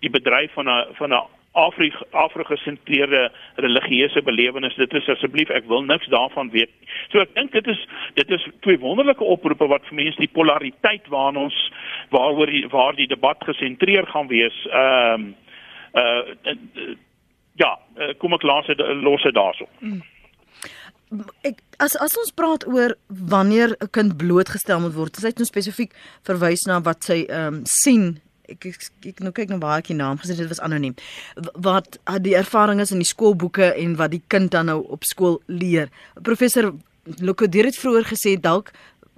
[0.00, 4.76] die bedryf van 'n van 'n Afrik Afrika-gesentreerde religieuse belewenis.
[4.80, 6.72] Dit is asseblief ek wil niks daarvan weet.
[7.12, 7.80] So ek dink dit is
[8.14, 11.58] dit is twee wonderlike oproepe wat vir mense die polariteit waarna ons
[12.14, 14.56] waaroor die waar die debat gesentreer gaan wees.
[14.72, 15.34] Ehm um,
[15.94, 16.94] uh, uh
[17.60, 17.76] ja,
[18.18, 19.68] kom ek dit los dit daarso.
[19.80, 20.00] Mm
[21.46, 25.46] ek as as ons praat oor wanneer 'n kind blootgestel moet word, sy het nou
[25.46, 25.92] spesifiek
[26.24, 28.20] verwys na wat sy ehm um, sien.
[28.52, 30.94] Ek, ek ek nou kyk nou baie ek naam gesê dit was anoniem.
[31.54, 35.40] Wat die ervaring is in die skoolboeke en wat die kind dan nou op skool
[35.46, 35.92] leer.
[36.22, 36.72] Professor
[37.18, 38.70] Lokodeer het vroeër gesê dalk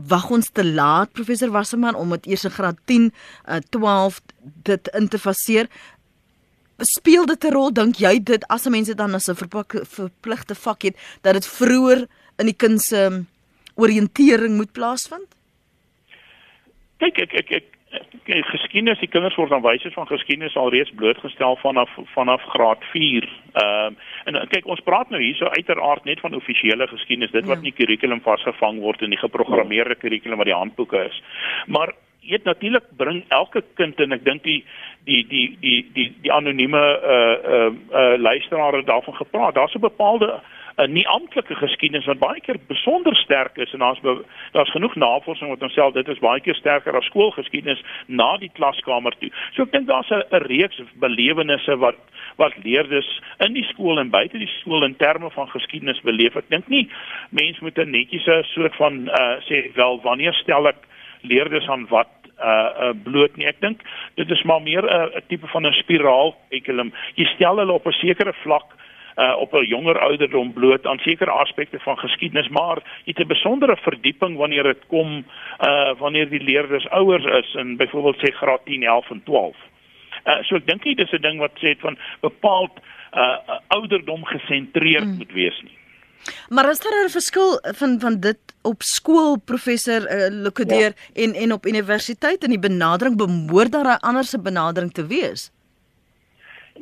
[0.09, 3.11] wag ons te laat professor Wasserman om dit eers in graad 10,
[3.47, 4.23] uh, 12
[4.67, 5.69] dit in te faseer
[6.79, 10.55] speel dit 'n rol dink jy dit as 'n mens dit dan as 'n verpligte
[10.55, 12.07] vak het dat dit vroeër
[12.39, 13.27] in die kind se um,
[13.77, 15.29] oriëntering moet plaasvind?
[16.99, 17.74] Kyk ek ek ek kyk
[18.55, 23.29] geskiedenis die kinders word aanwysers van geskiedenis alreeds blootgestel vanaf vanaf graad 4.
[23.53, 27.61] Ehm um, en kyk ons praat nou hierso uiteraard net van offisiële geskiedenis dit wat
[27.61, 27.63] ja.
[27.63, 31.23] in die kurrikulum vasgevang word in die geprogrammeerde kurrikulum wat die handboeke is.
[31.67, 31.93] Maar
[32.25, 34.65] eet natuurlik bring elke kind en ek dink die
[35.05, 39.55] die die die die die anonieme uh uh, uh luisteraars het daarvan gepraat.
[39.55, 40.41] Daar's 'n bepaalde
[40.77, 44.01] 'n nie amptelike geskiedenis wat baie keer besonder sterk is en daar's
[44.53, 48.51] daar's genoeg navorsing wat ons sê dit is baie keer sterker as skoolgeskiedenis na die
[48.55, 49.31] klaskamer toe.
[49.55, 51.97] So ek dink daar's 'n reeks belewennisse wat
[52.37, 56.37] wat leerders in die skool en buite die skool in terme van geskiedenis beleef.
[56.37, 56.89] Ek dink nie
[57.31, 60.89] mense moet 'n netjies 'n soort van uh sê wel wanneer stel ek
[61.23, 62.09] leerders aan wat
[62.39, 63.47] uh, uh bloot nie.
[63.47, 63.83] Ek dink
[64.15, 66.93] dit is maar meer 'n uh, tipe van 'n spiraal ekelum.
[67.15, 68.75] Jy stel hulle op 'n sekere vlak
[69.17, 73.77] uh op 'n jonger ouderdom bloot aan sekere aspekte van geskiedenis, maar het 'n besondere
[73.77, 75.25] verdieping wanneer dit kom
[75.61, 79.57] uh wanneer die leerders ouers is in byvoorbeeld sê graad 10, 11 en 12.
[80.27, 82.73] Uh so ek dink nie dis 'n ding wat sê van bepaald
[83.15, 85.17] uh ouderdom gesentreerd mm.
[85.17, 85.79] moet wees nie.
[86.49, 91.23] Maar is daar 'n verskil van van dit op skool professor uh, Lukadeer ja.
[91.23, 95.54] en en op universiteit in die benadering behoort daar 'n ander se benadering te wees?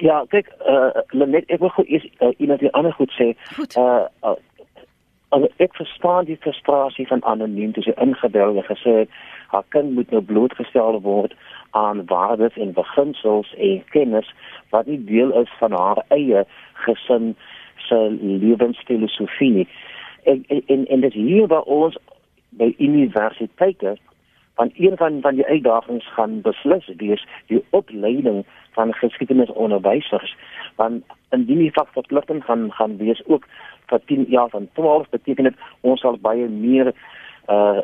[0.01, 3.33] Ja, kyk, uh, net ek wil gou eers uh, iemand die ander goed sê.
[3.57, 3.77] Goed.
[3.77, 9.07] Uh, uh, ek verstaan die frustrasie van anoniem toe sy ingebel het gesê
[9.53, 11.35] haar kind moet nou blootgestel word
[11.77, 14.29] aan waardes en beginsels en kennis
[14.73, 16.45] wat nie deel is van haar eie
[16.85, 17.35] gesin
[17.89, 19.69] se lewensfilosofie nie.
[20.25, 21.97] En en en dit hier waar ons
[22.61, 23.97] by universiteite
[24.55, 30.37] van een van van die uitdagings gaan beslis wees die opleiding van geskiedenisonderwysers
[30.77, 33.47] want indien die vak verpligting gaan gaan wees ook
[33.87, 36.93] vir 10 jaar van 12 beteken dit ons sal baie meer
[37.49, 37.81] uh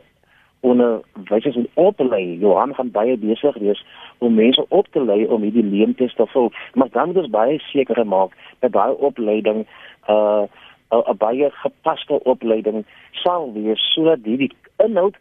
[0.61, 3.85] onderwysers en op te lei Johan gaan baie besig wees
[4.18, 6.53] om mense op te lei om hierdie leemtes te vul.
[6.74, 9.66] Maar dan moet ons baie seker maak dat daai opleiding
[10.09, 10.42] uh
[10.90, 15.16] 'n baie gepaste opleiding sal wees sodat hierdie inhoud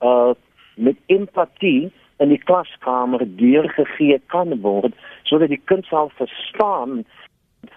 [0.00, 0.30] uh
[0.76, 4.94] met empatie in die klaskamer deurgegee kan word
[5.28, 7.04] sodat die kind sal verstaan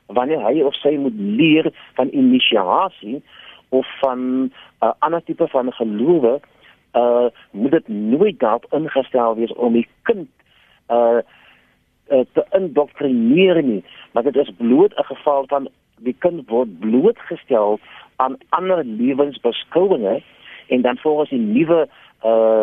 [0.07, 3.19] wanneer hy of sy moet leer van inisiasie
[3.69, 6.39] of van 'n uh, ander tipe van gelowe
[6.93, 10.29] uh moet dit nooit daarop ingestel wees om die kind
[10.89, 11.21] uh,
[12.09, 17.79] uh te indoktrineer nie maar dit is bloot 'n geval van die kind word blootgestel
[18.15, 20.21] aan ander lewensbeskouinge
[20.67, 21.87] en dan volgens die nuwe
[22.23, 22.61] uh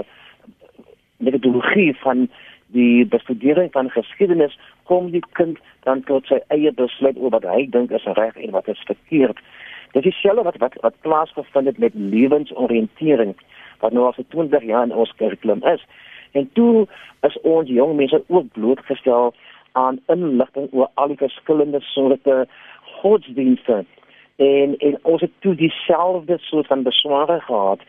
[1.17, 2.29] metodologie van
[2.75, 4.59] die bestudering van geskiedenis
[4.91, 8.55] kom die kind dan tot sy eie besluit oor wat hy dink is reg en
[8.57, 9.39] wat is verkeerd.
[9.95, 13.35] Dit is selfs wat wat wat plaasgevind het met lewensoriëntering
[13.81, 15.85] wat nou al vir 20 jaar in ons kurrikulum is.
[16.33, 16.87] En toe
[17.29, 19.35] is ons jong mense ook blootgestel
[19.73, 22.47] aan inligting oor al die verskillende soorte
[23.01, 23.85] godsdienste
[24.37, 27.81] en en ons het toe dieselfde soort van besware gehad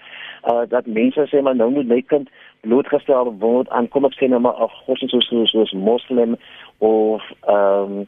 [0.52, 2.30] uh dat mense sê maar nou moet my kind
[2.62, 6.38] blootgestel word aan kom ek sê nou maar 'n godsdienst soos soos, soos moslim
[6.78, 8.08] of ehm um,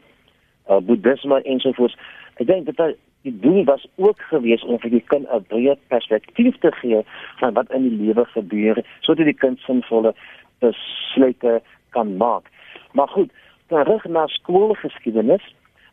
[0.70, 1.98] uh, boeddhisme en so voort.
[2.38, 6.58] Ek dink dat die doel was ook geweest om vir die kind 'n breë perspektief
[6.60, 7.02] te gee
[7.40, 10.14] van wat in die lewe gebeur sodat die kind sinvolle
[10.60, 12.46] besluite kan maak.
[12.94, 13.32] Maar goed
[13.68, 15.44] terug na skoolgeskiedenis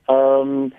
[0.07, 0.73] ehm um,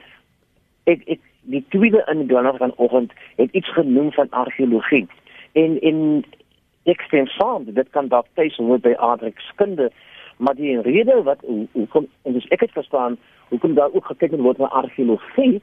[0.84, 5.08] ek ek die tweede in die donderdag vanoggend het iets genoem van argeologie
[5.52, 6.24] en en
[6.88, 9.92] ek stem saam dit kan dalk tuis hoor by aardrykskunde
[10.38, 13.18] maar die rede wat hoekom en dis ek het verstaan
[13.50, 15.62] hoekom daar ook gekyk word na argeologie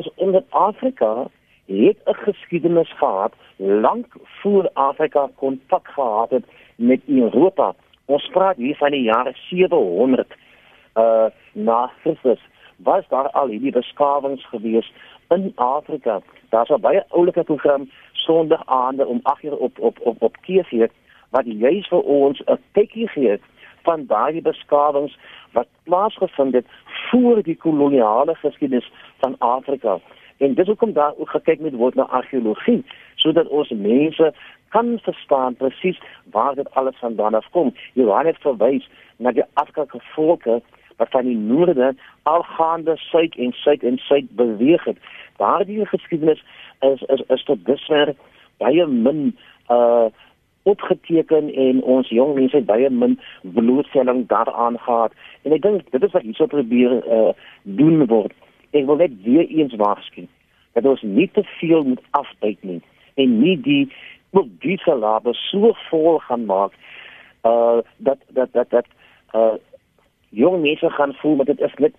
[0.00, 1.26] is omdat Afrika
[1.66, 4.06] het 'n geskiedenis gehad lank
[4.42, 6.44] voor Afrika kontak gehad het
[6.76, 10.34] met Europa Ons praat hier van die jare 700
[10.94, 12.40] uh na Christus.
[12.76, 14.92] Was daar al hierdie beskawings gewees
[15.28, 16.20] in Afrika?
[16.48, 20.88] Daar's 'n baie oulike program Sondag aande om 8 uur op op op op TV
[21.30, 23.40] wat juis vir ons 'n kykie gee
[23.82, 25.18] van daardie beskawings
[25.52, 26.66] wat plaasgevind het
[27.10, 29.98] voor die koloniale geskiedenis van Afrika.
[30.36, 34.34] En dis hoekom daar ook gekyk moet word na argeologie sodat ons mense
[34.68, 36.00] kan verstaan presies
[36.30, 37.74] waar dit alles vandaan afkom.
[37.92, 40.62] Johan het verwys na die Afrikaanse volke
[40.96, 44.98] wat van die noorde algaande suid en suid en suid beweeg het.
[45.36, 46.44] Daardie geskiedenis
[46.80, 48.14] is is is tot dusver
[48.58, 49.36] baie min
[49.70, 50.06] uh
[50.64, 55.12] opgeteken en ons jong mense het baie min blootstelling daaraan gehad.
[55.42, 57.32] En ek dink dit is wat hierso probeer uh
[57.62, 58.32] doen word.
[58.72, 60.24] Ek wil net weer eens waarsku
[60.74, 62.80] dat ons nie te veel moet afbyt nie
[63.14, 63.84] en nie die
[64.34, 66.74] ook die salabe so vol gaan maak
[67.46, 68.86] uh dat dat dat dat
[69.34, 69.54] uh
[70.34, 71.94] jong mense gaan voel dat dit is net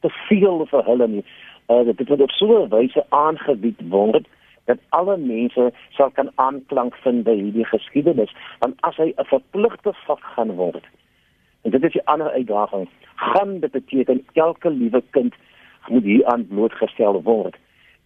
[0.00, 1.24] te veel vir hulle nie.
[1.68, 4.26] Uh dit moet op so 'n wyse aangebied word
[4.70, 9.92] dat alle mense sal kan aanklank vind by hierdie geskiedenis want as hy 'n verpligte
[10.06, 10.84] vak gaan word
[11.64, 15.34] en dit is 'n ander uitdaging gaan dit beteken elke liewe kind
[15.88, 17.56] moet hier aan blootgestel word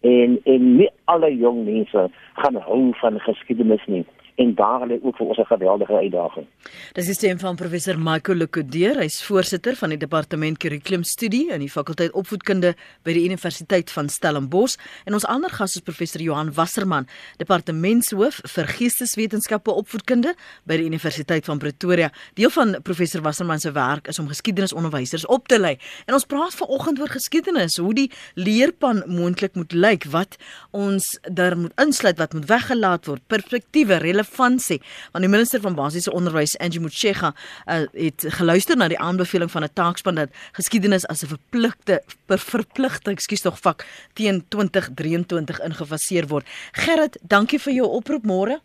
[0.01, 2.09] en en nie alle jong mense
[2.41, 4.05] gaan hou van geskiedenis nie
[4.35, 6.45] en daar lê ook vir ons 'n geweldige uitdaging.
[6.93, 11.69] Dis die stem van professor Michael Lekodeer, hy's voorsitter van die departement kurrikulumstudie in die
[11.69, 14.75] fakulteit opvoedkunde by die Universiteit van Stellenbosch
[15.05, 17.07] en ons ander gas is professor Johan Wasserman,
[17.37, 22.11] departementshoof vir geesteswetenskappe opvoedkunde by die Universiteit van Pretoria.
[22.33, 25.77] Deel van professor Wasserman se werk is om geskiedenisonderwysers op te lei.
[26.05, 30.35] En ons praat vanoggend oor geskiedenis, hoe die leerpan moontlik moet lyk, wat
[30.71, 36.11] ons daar moet insluit, wat moet weggelaat word, perspektiewe, relevantie want die minister van basiese
[36.11, 37.33] onderwys Angie Motshega
[37.67, 42.37] uh, het geluister na die aanbeveling van 'n taakspan dat geskiedenis as 'n verpligte per
[42.37, 46.45] verpligte ekskuus tog vak teen 2023 ingefaseer word.
[46.71, 48.59] Gerrit, dankie vir jou oproep môre.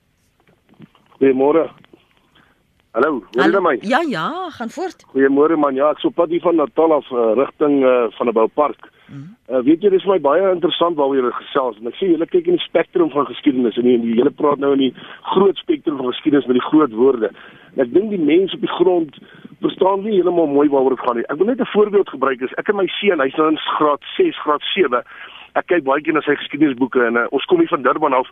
[1.18, 1.70] Goeiemôre.
[2.92, 3.78] Hallo, hoor jy my?
[3.82, 5.04] Ja, ja, gaan voort.
[5.12, 5.74] Goeiemôre man.
[5.74, 8.90] Ja, ek sou pad hier van Natal af uh, rigting uh, van 'n boupark.
[9.10, 12.26] Uh, weet jy dis vir my baie interessant waaroor jy gesels en ek sê julle
[12.30, 14.92] kyk in die spektrum van geskiedenis en die hele praat nou in die
[15.32, 17.32] groot spektrum van geskiedenis met die groot woorde.
[17.74, 19.18] En ek dink die mense op die grond
[19.64, 21.26] verstaan nie heeltemal mooi waaroor dit gaan nie.
[21.26, 24.02] Ek wil net 'n voorbeeld gebruik is ek en my seun, hy's nou in graad
[24.16, 25.02] 6, graad 7.
[25.58, 28.28] Ek kyk baie keer na sy geskiedenisboeke en uh, ons kom hier van Durban af.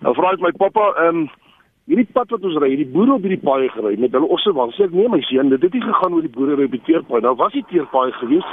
[0.00, 1.28] Nou vra ek my pappa, ehm um,
[1.90, 4.72] hierdie pad wat ons ry, hierdie boere op hierdie paai gery met hulle osse wang.
[4.72, 7.20] Sê ek nee my seun, dit het nie gegaan oor die boere op die teerpaai.
[7.20, 8.48] Nou was die teerpaai gewees.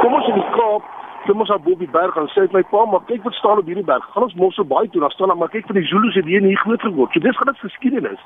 [0.00, 0.88] Kom ons in die Kaap
[1.24, 3.84] klim ons op die berg en sê my pa maar kyk wat staan op hierdie
[3.84, 4.06] berg.
[4.14, 6.42] Gaan ons mos so baie toe, dan staan maar kyk vir die Zulus het hier
[6.42, 7.12] nie groot geword.
[7.12, 8.24] So dis gaan dit geskiedenis.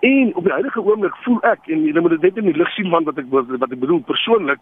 [0.00, 2.70] En op die huidige oomblik voel ek en jy moet dit net in die lig
[2.76, 4.60] sien van wat ek wat ek bedoel persoonlik.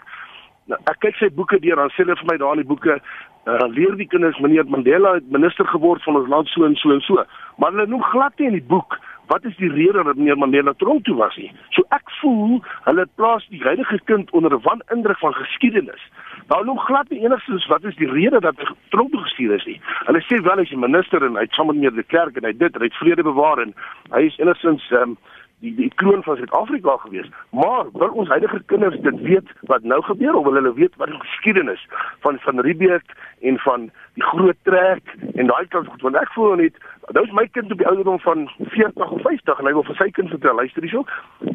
[0.71, 2.95] Nou, ek kyk sy boeke deur dan sê hulle vir my daar in die boeke
[2.97, 6.95] uh, leer die kinders meneer Mandela het minister geword van ons land so en so
[6.95, 7.25] en so.
[7.59, 8.97] Maar hulle noem glad nie in die boek
[9.33, 11.51] wat is die rede dat meneer Mandela tronk toe was nie.
[11.77, 16.03] So ek voel hulle plaas die huidige kind onder 'n wanindruk van geskiedenis.
[16.49, 19.65] Nou noem glad nie enigstens wat is die rede dat hy tronk toe gestuur is
[19.65, 19.79] nie.
[20.09, 22.53] Hulle sê wel hy's 'n minister en hy't saam met meneer de Klerk en hy
[22.53, 23.75] dit, hy het vrede bewaar en
[24.13, 25.17] hy is enigstens ehm um,
[25.65, 27.29] die die kroon van Suid-Afrika gewees.
[27.51, 31.09] Maar wil ons huidige kinders dit weet wat nou gebeur of wil hulle weet wat
[31.09, 31.87] die geskiedenis
[32.21, 36.57] van van Riebeeck en van die groot trek en daai kant goed want ek voel
[36.61, 36.77] net
[37.13, 39.99] nou is my kind op die ouderdom van 40 of 50 en hy wil vir
[40.01, 40.57] sy kind vertel.
[40.57, 41.05] Luister hierso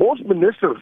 [0.10, 0.76] ons minister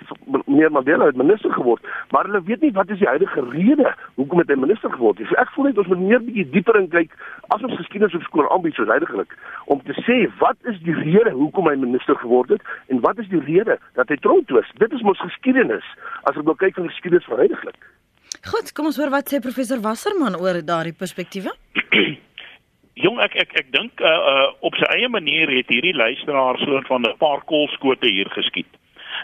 [0.45, 4.41] meneer Mandela het minister geword maar hulle weet nie wat is die huidige rede hoekom
[4.41, 7.13] het hy minister geword so ek voel net ons moet meer bietjie dieper in kyk
[7.55, 9.35] as ons geskiedenis op skool aanbied soos heidaglik
[9.73, 13.29] om te sê wat is die rede hoekom hy minister geword het en wat is
[13.33, 15.85] die rede dat hy tronk toe is dit is mos geskiedenis
[16.29, 17.77] as ons kyk van geskiedenis van heidaglik.
[18.47, 21.53] Goed, kom ons hoor wat sê professor Wasserman oor daardie perspektiewe.
[22.97, 26.81] Jong ek ek ek dink uh, uh op sy eie manier het hierdie luisteraar so
[26.87, 28.71] van 'n paar kolskote hier geskiet.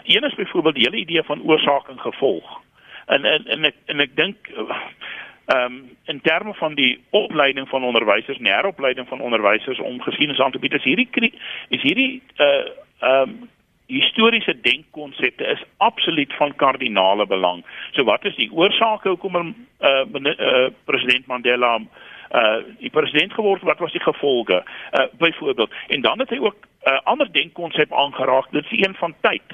[0.04, 2.60] Een is byvoorbeeld die hele idee van oorsaak en gevolg.
[3.06, 4.78] En en en ek en ek dink ehm uh,
[5.56, 10.52] um, in terme van die opleiding van onderwysers, nie heropleiding van onderwysers om geskiedenis aan
[10.52, 11.32] te bied, is hierdie
[11.68, 12.64] is hierdie uh
[13.00, 13.50] ehm um,
[13.86, 17.64] historiese denkkonsepte is absoluut van kardinale belang.
[17.92, 21.80] So wat is die oorsake hoekom uh, uh president Mandela
[22.34, 24.62] uh die president geword wat was die gevolge?
[24.92, 28.50] Uh byvoorbeeld en dan het hy ook 'n uh, ander denkkonsep aangeraak.
[28.50, 29.48] Dit is een van tyd.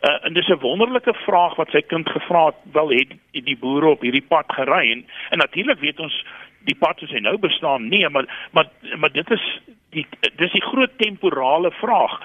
[0.00, 2.54] Uh en dis 'n wonderlike vraag wat sy kind gevra het.
[2.72, 6.24] Wel het die boere op hierdie pad gery en, en natuurlik weet ons
[6.68, 9.60] die pad soos hy nou bestaan nee maar maar maar dit is
[9.90, 10.06] die
[10.36, 12.20] dis die groot temporale vraag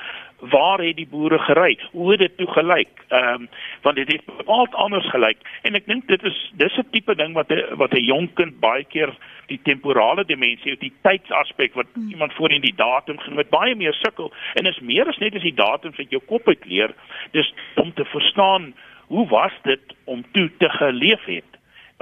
[0.50, 1.78] waar het die boere gery?
[1.92, 3.04] Hoe het dit toe gelyk?
[3.08, 3.50] Ehm um,
[3.82, 7.34] want dit het bepaald anders gelyk en ek dink dit is dis 'n tipe ding
[7.34, 9.14] wat 'n wat 'n jong kind baie keer
[9.48, 12.10] die temporale dimensie of die tydsaspek wat hmm.
[12.10, 15.42] iemand voorheen die datum genoem het baie meer sukkel en is meer as net as
[15.42, 16.94] die datum wat jou kop uit leer.
[17.32, 18.74] Dis om te verstaan
[19.08, 21.55] hoe was dit om toe te geleef het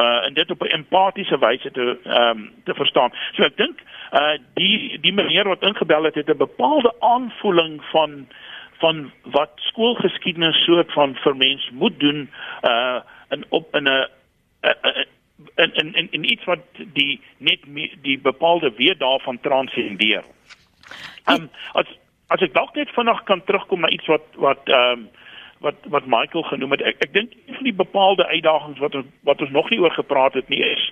[0.04, 3.12] uh en dit op 'n empatiese wyse te ehm um, te verstaan.
[3.36, 3.80] So ek dink
[4.12, 8.28] uh die die meneer wat ingebel het het 'n bepaalde aanvoeling van
[8.84, 12.30] van wat skoolgeskiedenis soort van vir mens moet doen
[12.64, 13.00] uh
[13.30, 14.08] in op in 'n
[15.56, 16.60] en en en en iets wat
[16.94, 17.60] die net
[18.02, 20.24] die bepaalde weer daarvan transcendeer.
[21.26, 21.88] Ehm um, as
[22.28, 25.10] as ek dalk net vanaand kan terugkom na iets wat wat ehm um,
[25.64, 26.82] wat wat Michael genoem het.
[26.82, 29.96] Ek ek dink een van die bepaalde uitdagings wat ons wat ons nog nie oor
[29.96, 30.92] gepraat het nie is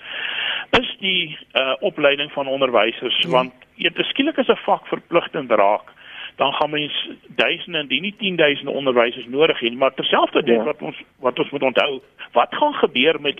[0.80, 3.30] is die uh opleiding van onderwysers ja.
[3.30, 5.88] want is skielik as 'n vak verpligtend raak
[6.36, 10.64] dan gaan mens duisende en nie tienduisende onderwysers nodig hê maar terselfdertyd ja.
[10.64, 12.02] wat ons wat ons moet onthou
[12.32, 13.40] wat gaan gebeur met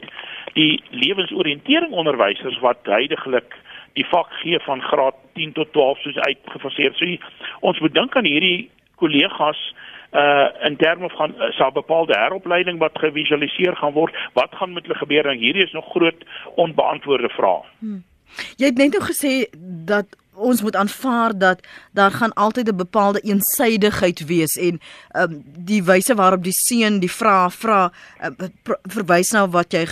[0.54, 3.56] die lewensoriëntering onderwysers wat heidaglik
[3.94, 7.06] die vak gee van graad 10 tot 12 soos uitgefaseer so
[7.60, 9.74] ons moet dink aan hierdie kollegas
[10.12, 14.84] uh in terme van uh, sal bepaalde heropleiding wat gevisualiseer gaan word wat gaan met
[14.84, 17.64] hulle gebeur en hierdie is nog groot onbeantwoorde vrae.
[17.80, 18.04] Hmm.
[18.56, 19.48] Jy het net nou gesê
[19.88, 24.80] dat ons moet aanvaar dat daar gaan altyd 'n bepaalde eensydigheid wees en
[25.16, 27.92] um, die wyse waarop die seun die vrae vra
[28.24, 28.48] uh,
[28.84, 29.86] verwys na wat jy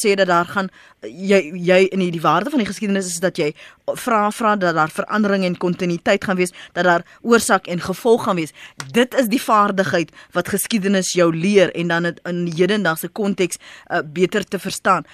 [0.00, 0.70] sê dat daar gaan
[1.02, 3.52] jy jy in die, die waarde van die geskiedenis is dat jy
[3.94, 8.36] vra vra dat daar verandering en kontinuïteit gaan wees, dat daar oorsaak en gevolg gaan
[8.36, 8.54] wees.
[8.92, 14.02] Dit is die vaardigheid wat geskiedenis jou leer en dan dit in hedendaagse konteks uh,
[14.04, 15.06] beter te verstaan.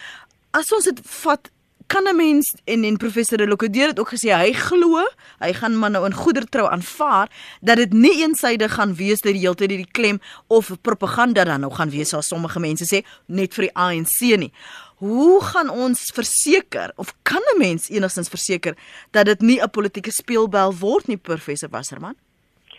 [0.51, 1.51] As ons dit vat
[1.93, 5.05] kan 'n mens en en professor Lokodeer het ook gesê hy glo
[5.38, 7.28] hy gaan maar nou in goedertrou aanvaar
[7.61, 10.18] dat dit nie eensydig gaan wees dat die hele tyd die klem
[10.49, 14.53] of propaganda dan nou gaan wees soos sommige mense sê net vir die ANC nie.
[14.97, 18.74] Hoe gaan ons verseker of kan 'n mens enigstens verseker
[19.11, 22.14] dat dit nie 'n politieke speelbel word nie professor Wasserman?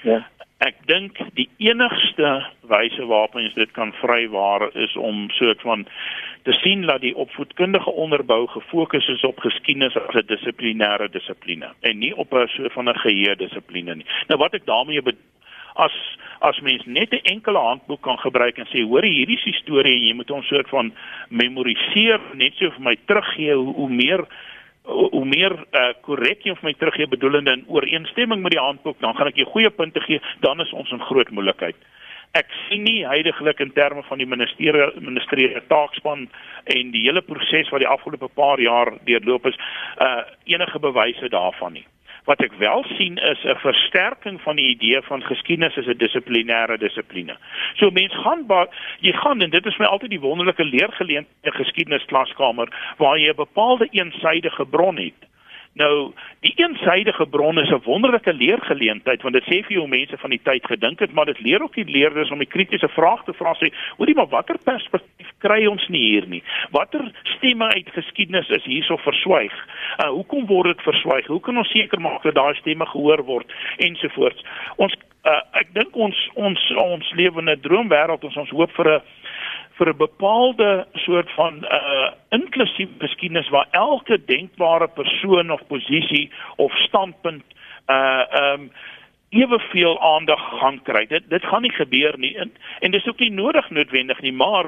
[0.04, 0.26] Ja.
[0.58, 5.88] Ek dink die enigste wyse waarop ons dit kan vrywaar is om soort van
[6.44, 11.98] te sien dat die opvoedkundige onderbou gefokus is op geskiedenis as 'n dissiplinêre dissipline en
[11.98, 14.06] nie op 'n soort van 'n geheue dissipline nie.
[14.28, 15.02] Nou wat ek daarmee
[15.74, 15.94] as
[16.40, 19.96] as mens net 'n enkele handboek kan gebruik en sê hoor hierdie is die storie
[19.96, 20.94] en jy moet ons soort van
[21.30, 24.28] memoriseer net so vir my teruggee hoe, hoe meer
[24.84, 29.00] hoe meer uh, korrek uh, jy vir my teruggee bedoelende in ooreenstemming met die handboek
[29.00, 31.76] dan gaan ek jou goeie punte gee dan is ons in groot moeilikheid
[32.34, 36.28] ek sien nie heidaglik in terme van die ministerie ministerie taakspan
[36.76, 39.60] en die hele proses wat die afgelope paar jaar deurloop is
[40.02, 41.86] uh enige bewyse daarvan nie.
[42.26, 46.78] Wat ek wel sien is 'n versterking van die idee van geskiedenis as 'n dissiplinêre
[46.78, 47.36] dissipline.
[47.76, 48.48] So mense gaan
[49.00, 52.68] jy gaan en dit is my altyd die wonderlike leergeleentheid in geskiedenisklaskamer
[52.98, 55.22] waar jy 'n bepaalde eensydige bron het
[55.74, 56.12] Nou,
[56.46, 60.42] die eensydige bron is 'n wonderlike leergeleentheid want dit sê vir jou mense van die
[60.44, 63.54] tyd gedink het, maar dit leer ook die leerders om 'n kritiese vraag te vra
[63.54, 66.44] sê, hoorie maar watter perspektief kry ons nie hier nie?
[66.72, 69.54] Watter stemme uit geskiedenis is hierso verswyg?
[70.04, 71.26] Uh hoekom word dit verswyg?
[71.26, 74.44] Hoe kan ons seker maak dat daai stemme gehoor word ensovoorts?
[74.76, 74.94] Ons
[75.26, 79.02] uh ek dink ons ons ons lewe in 'n droomwêreld ons ons hoop vir 'n
[79.78, 86.72] vir 'n bepaalde soort van uh inklusiewe geskiedenis waar elke denkbare persoon of posisie of
[86.74, 87.44] standpunt
[87.88, 88.72] uh um
[89.30, 91.06] eweveel aandag gaan kry.
[91.06, 94.66] Dit dit gaan nie gebeur nie en en dis ook nie nodig noodwendig nie, maar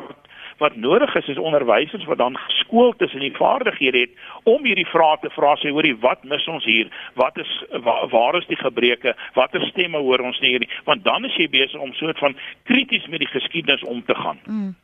[0.58, 4.10] wat nodig is is onderwysers wat dan geskoold is en die vaardighede het
[4.43, 7.51] om hierdie vrae te vra sê hoorie wat mis ons hier wat is
[7.84, 11.36] waar, waar is die gebreke watter stemme hoor ons nie hier nie want dan is
[11.36, 14.39] jy besig om soort van krities met die geskiedenis om te gaan.
[14.45, 14.76] Mm.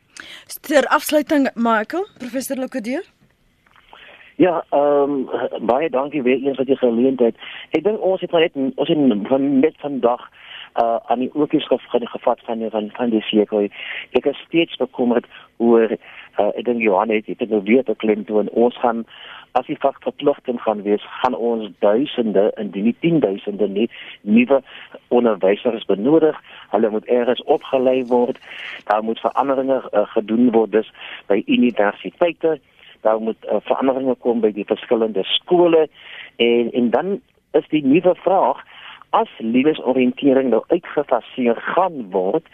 [0.60, 3.02] Ter afsluiting Michael, professor Lokadier.
[4.36, 7.36] Ja, ehm um, baie dankie weer eens vir die geleentheid.
[7.70, 10.24] Ek dink ons het net ons het van met vandag
[10.80, 13.68] uh aan die ookies gevat gevat van van van die seker.
[14.12, 18.24] Ek is steeds bekommerd oor uh ek dink Johan het dit nou weer te klem
[18.24, 19.04] toe en ons gaan
[19.52, 23.88] as die vak verpligting gaan wees, gaan ons duisende en nie tienduisende nie
[24.20, 24.62] nuwe
[25.08, 26.38] onderwysers benodig.
[26.72, 28.38] Hulle moet ergens opgelei word.
[28.88, 30.92] Daar moet veranderinge uh, gedoen word dus
[31.26, 32.58] by universiteite.
[33.00, 35.88] Daar moet uh, veranderinge kom by die verskillende skole
[36.36, 37.20] en en dan
[37.52, 38.62] is die nuwe vraag
[39.12, 42.46] as lewensoriëntering nou uitgefaseer gaan word,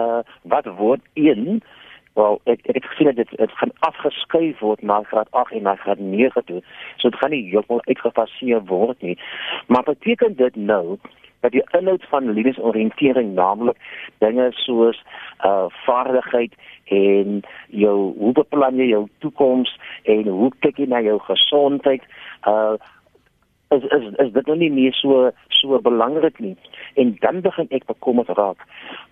[0.00, 1.60] uh wat word een
[2.18, 5.62] Wel, ek ek het gesien dat dit dit gaan afgeskuif word na graad 8 en
[5.62, 6.62] na graad 9 toe.
[6.96, 9.18] So dit gaan nie heeltemal uitgefaseer word nie.
[9.66, 10.98] Maar beteken dit nou
[11.40, 13.76] dat die inhoud van lewensoriëntering naamlik
[14.18, 15.02] dinge soos
[15.44, 16.54] uh vaardigheid
[16.84, 22.02] en jou hoe beplan jy jou toekoms en hoe kyk jy na jou gesondheid
[22.48, 22.74] uh
[23.74, 26.56] is is is dit nou nie meer so so belangrik nie
[27.02, 28.64] en dan begin ek bekommerd raak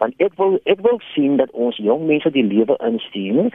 [0.03, 3.53] want ek wil ek wil sien dat ons jong mense die lewe instuur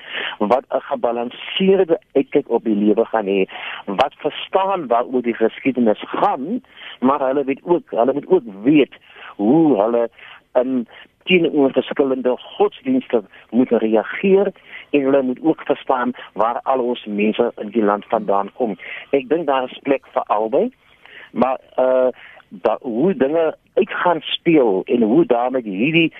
[0.54, 3.41] wat 'n gebalanseerde uitkyk op die lewe gaan hê
[3.86, 6.62] wat verstaan waaroor die geskiedenis gaan
[6.99, 8.95] maar hulle weet ook hulle moet ook weet
[9.36, 10.10] hoe hulle
[10.62, 10.88] in
[11.24, 14.51] teenoor verskillende godsdienste moet reageer
[14.89, 18.76] en hulle moet ook verstaan waar al ons mense in die land vandaan kom.
[19.10, 20.72] Ek dink daar is plek vir albei.
[21.34, 22.08] Maar uh
[22.50, 26.14] da, hoe dinge uitgaan speel en hoe daarmee hierdie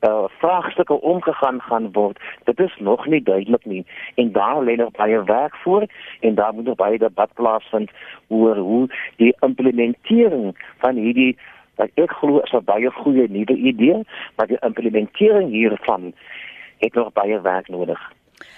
[0.00, 4.90] uh vraagstukke omgegaan gaan word, dit is nog nie duidelik nie en daar lê nog
[4.90, 5.86] baie werk voor
[6.20, 7.90] en daar moet nog baie debat plaasvind
[8.28, 11.36] oor hoe die implementering van hierdie
[11.76, 14.04] wat ek glo is 'n baie goeie nuwe idee,
[14.36, 16.12] maar die implementering hiervan
[16.78, 18.12] het nog baie werk nodig.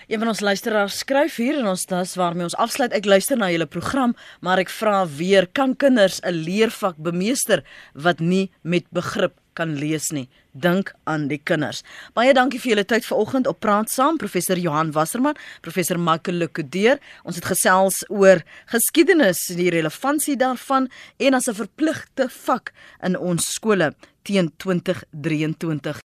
[0.09, 2.93] Een van ons luisteraars skryf hier en ons dis waarmee ons afsluit.
[2.97, 7.65] Ek luister na julle program, maar ek vra weer, kan kinders 'n leervak bemeester
[7.95, 10.29] wat nie met begrip kan lees nie?
[10.53, 11.83] Dink aan die kinders.
[12.15, 16.99] Baie dankie vir julle tyd vanoggend op Praat Saam, professor Johan Wasserman, professor Michael Lekudeer.
[17.25, 22.73] Ons het gesels oor geskiedenis, die relevantie daarvan en as 'n verpligte vak
[23.03, 26.01] in ons skole teen 2023.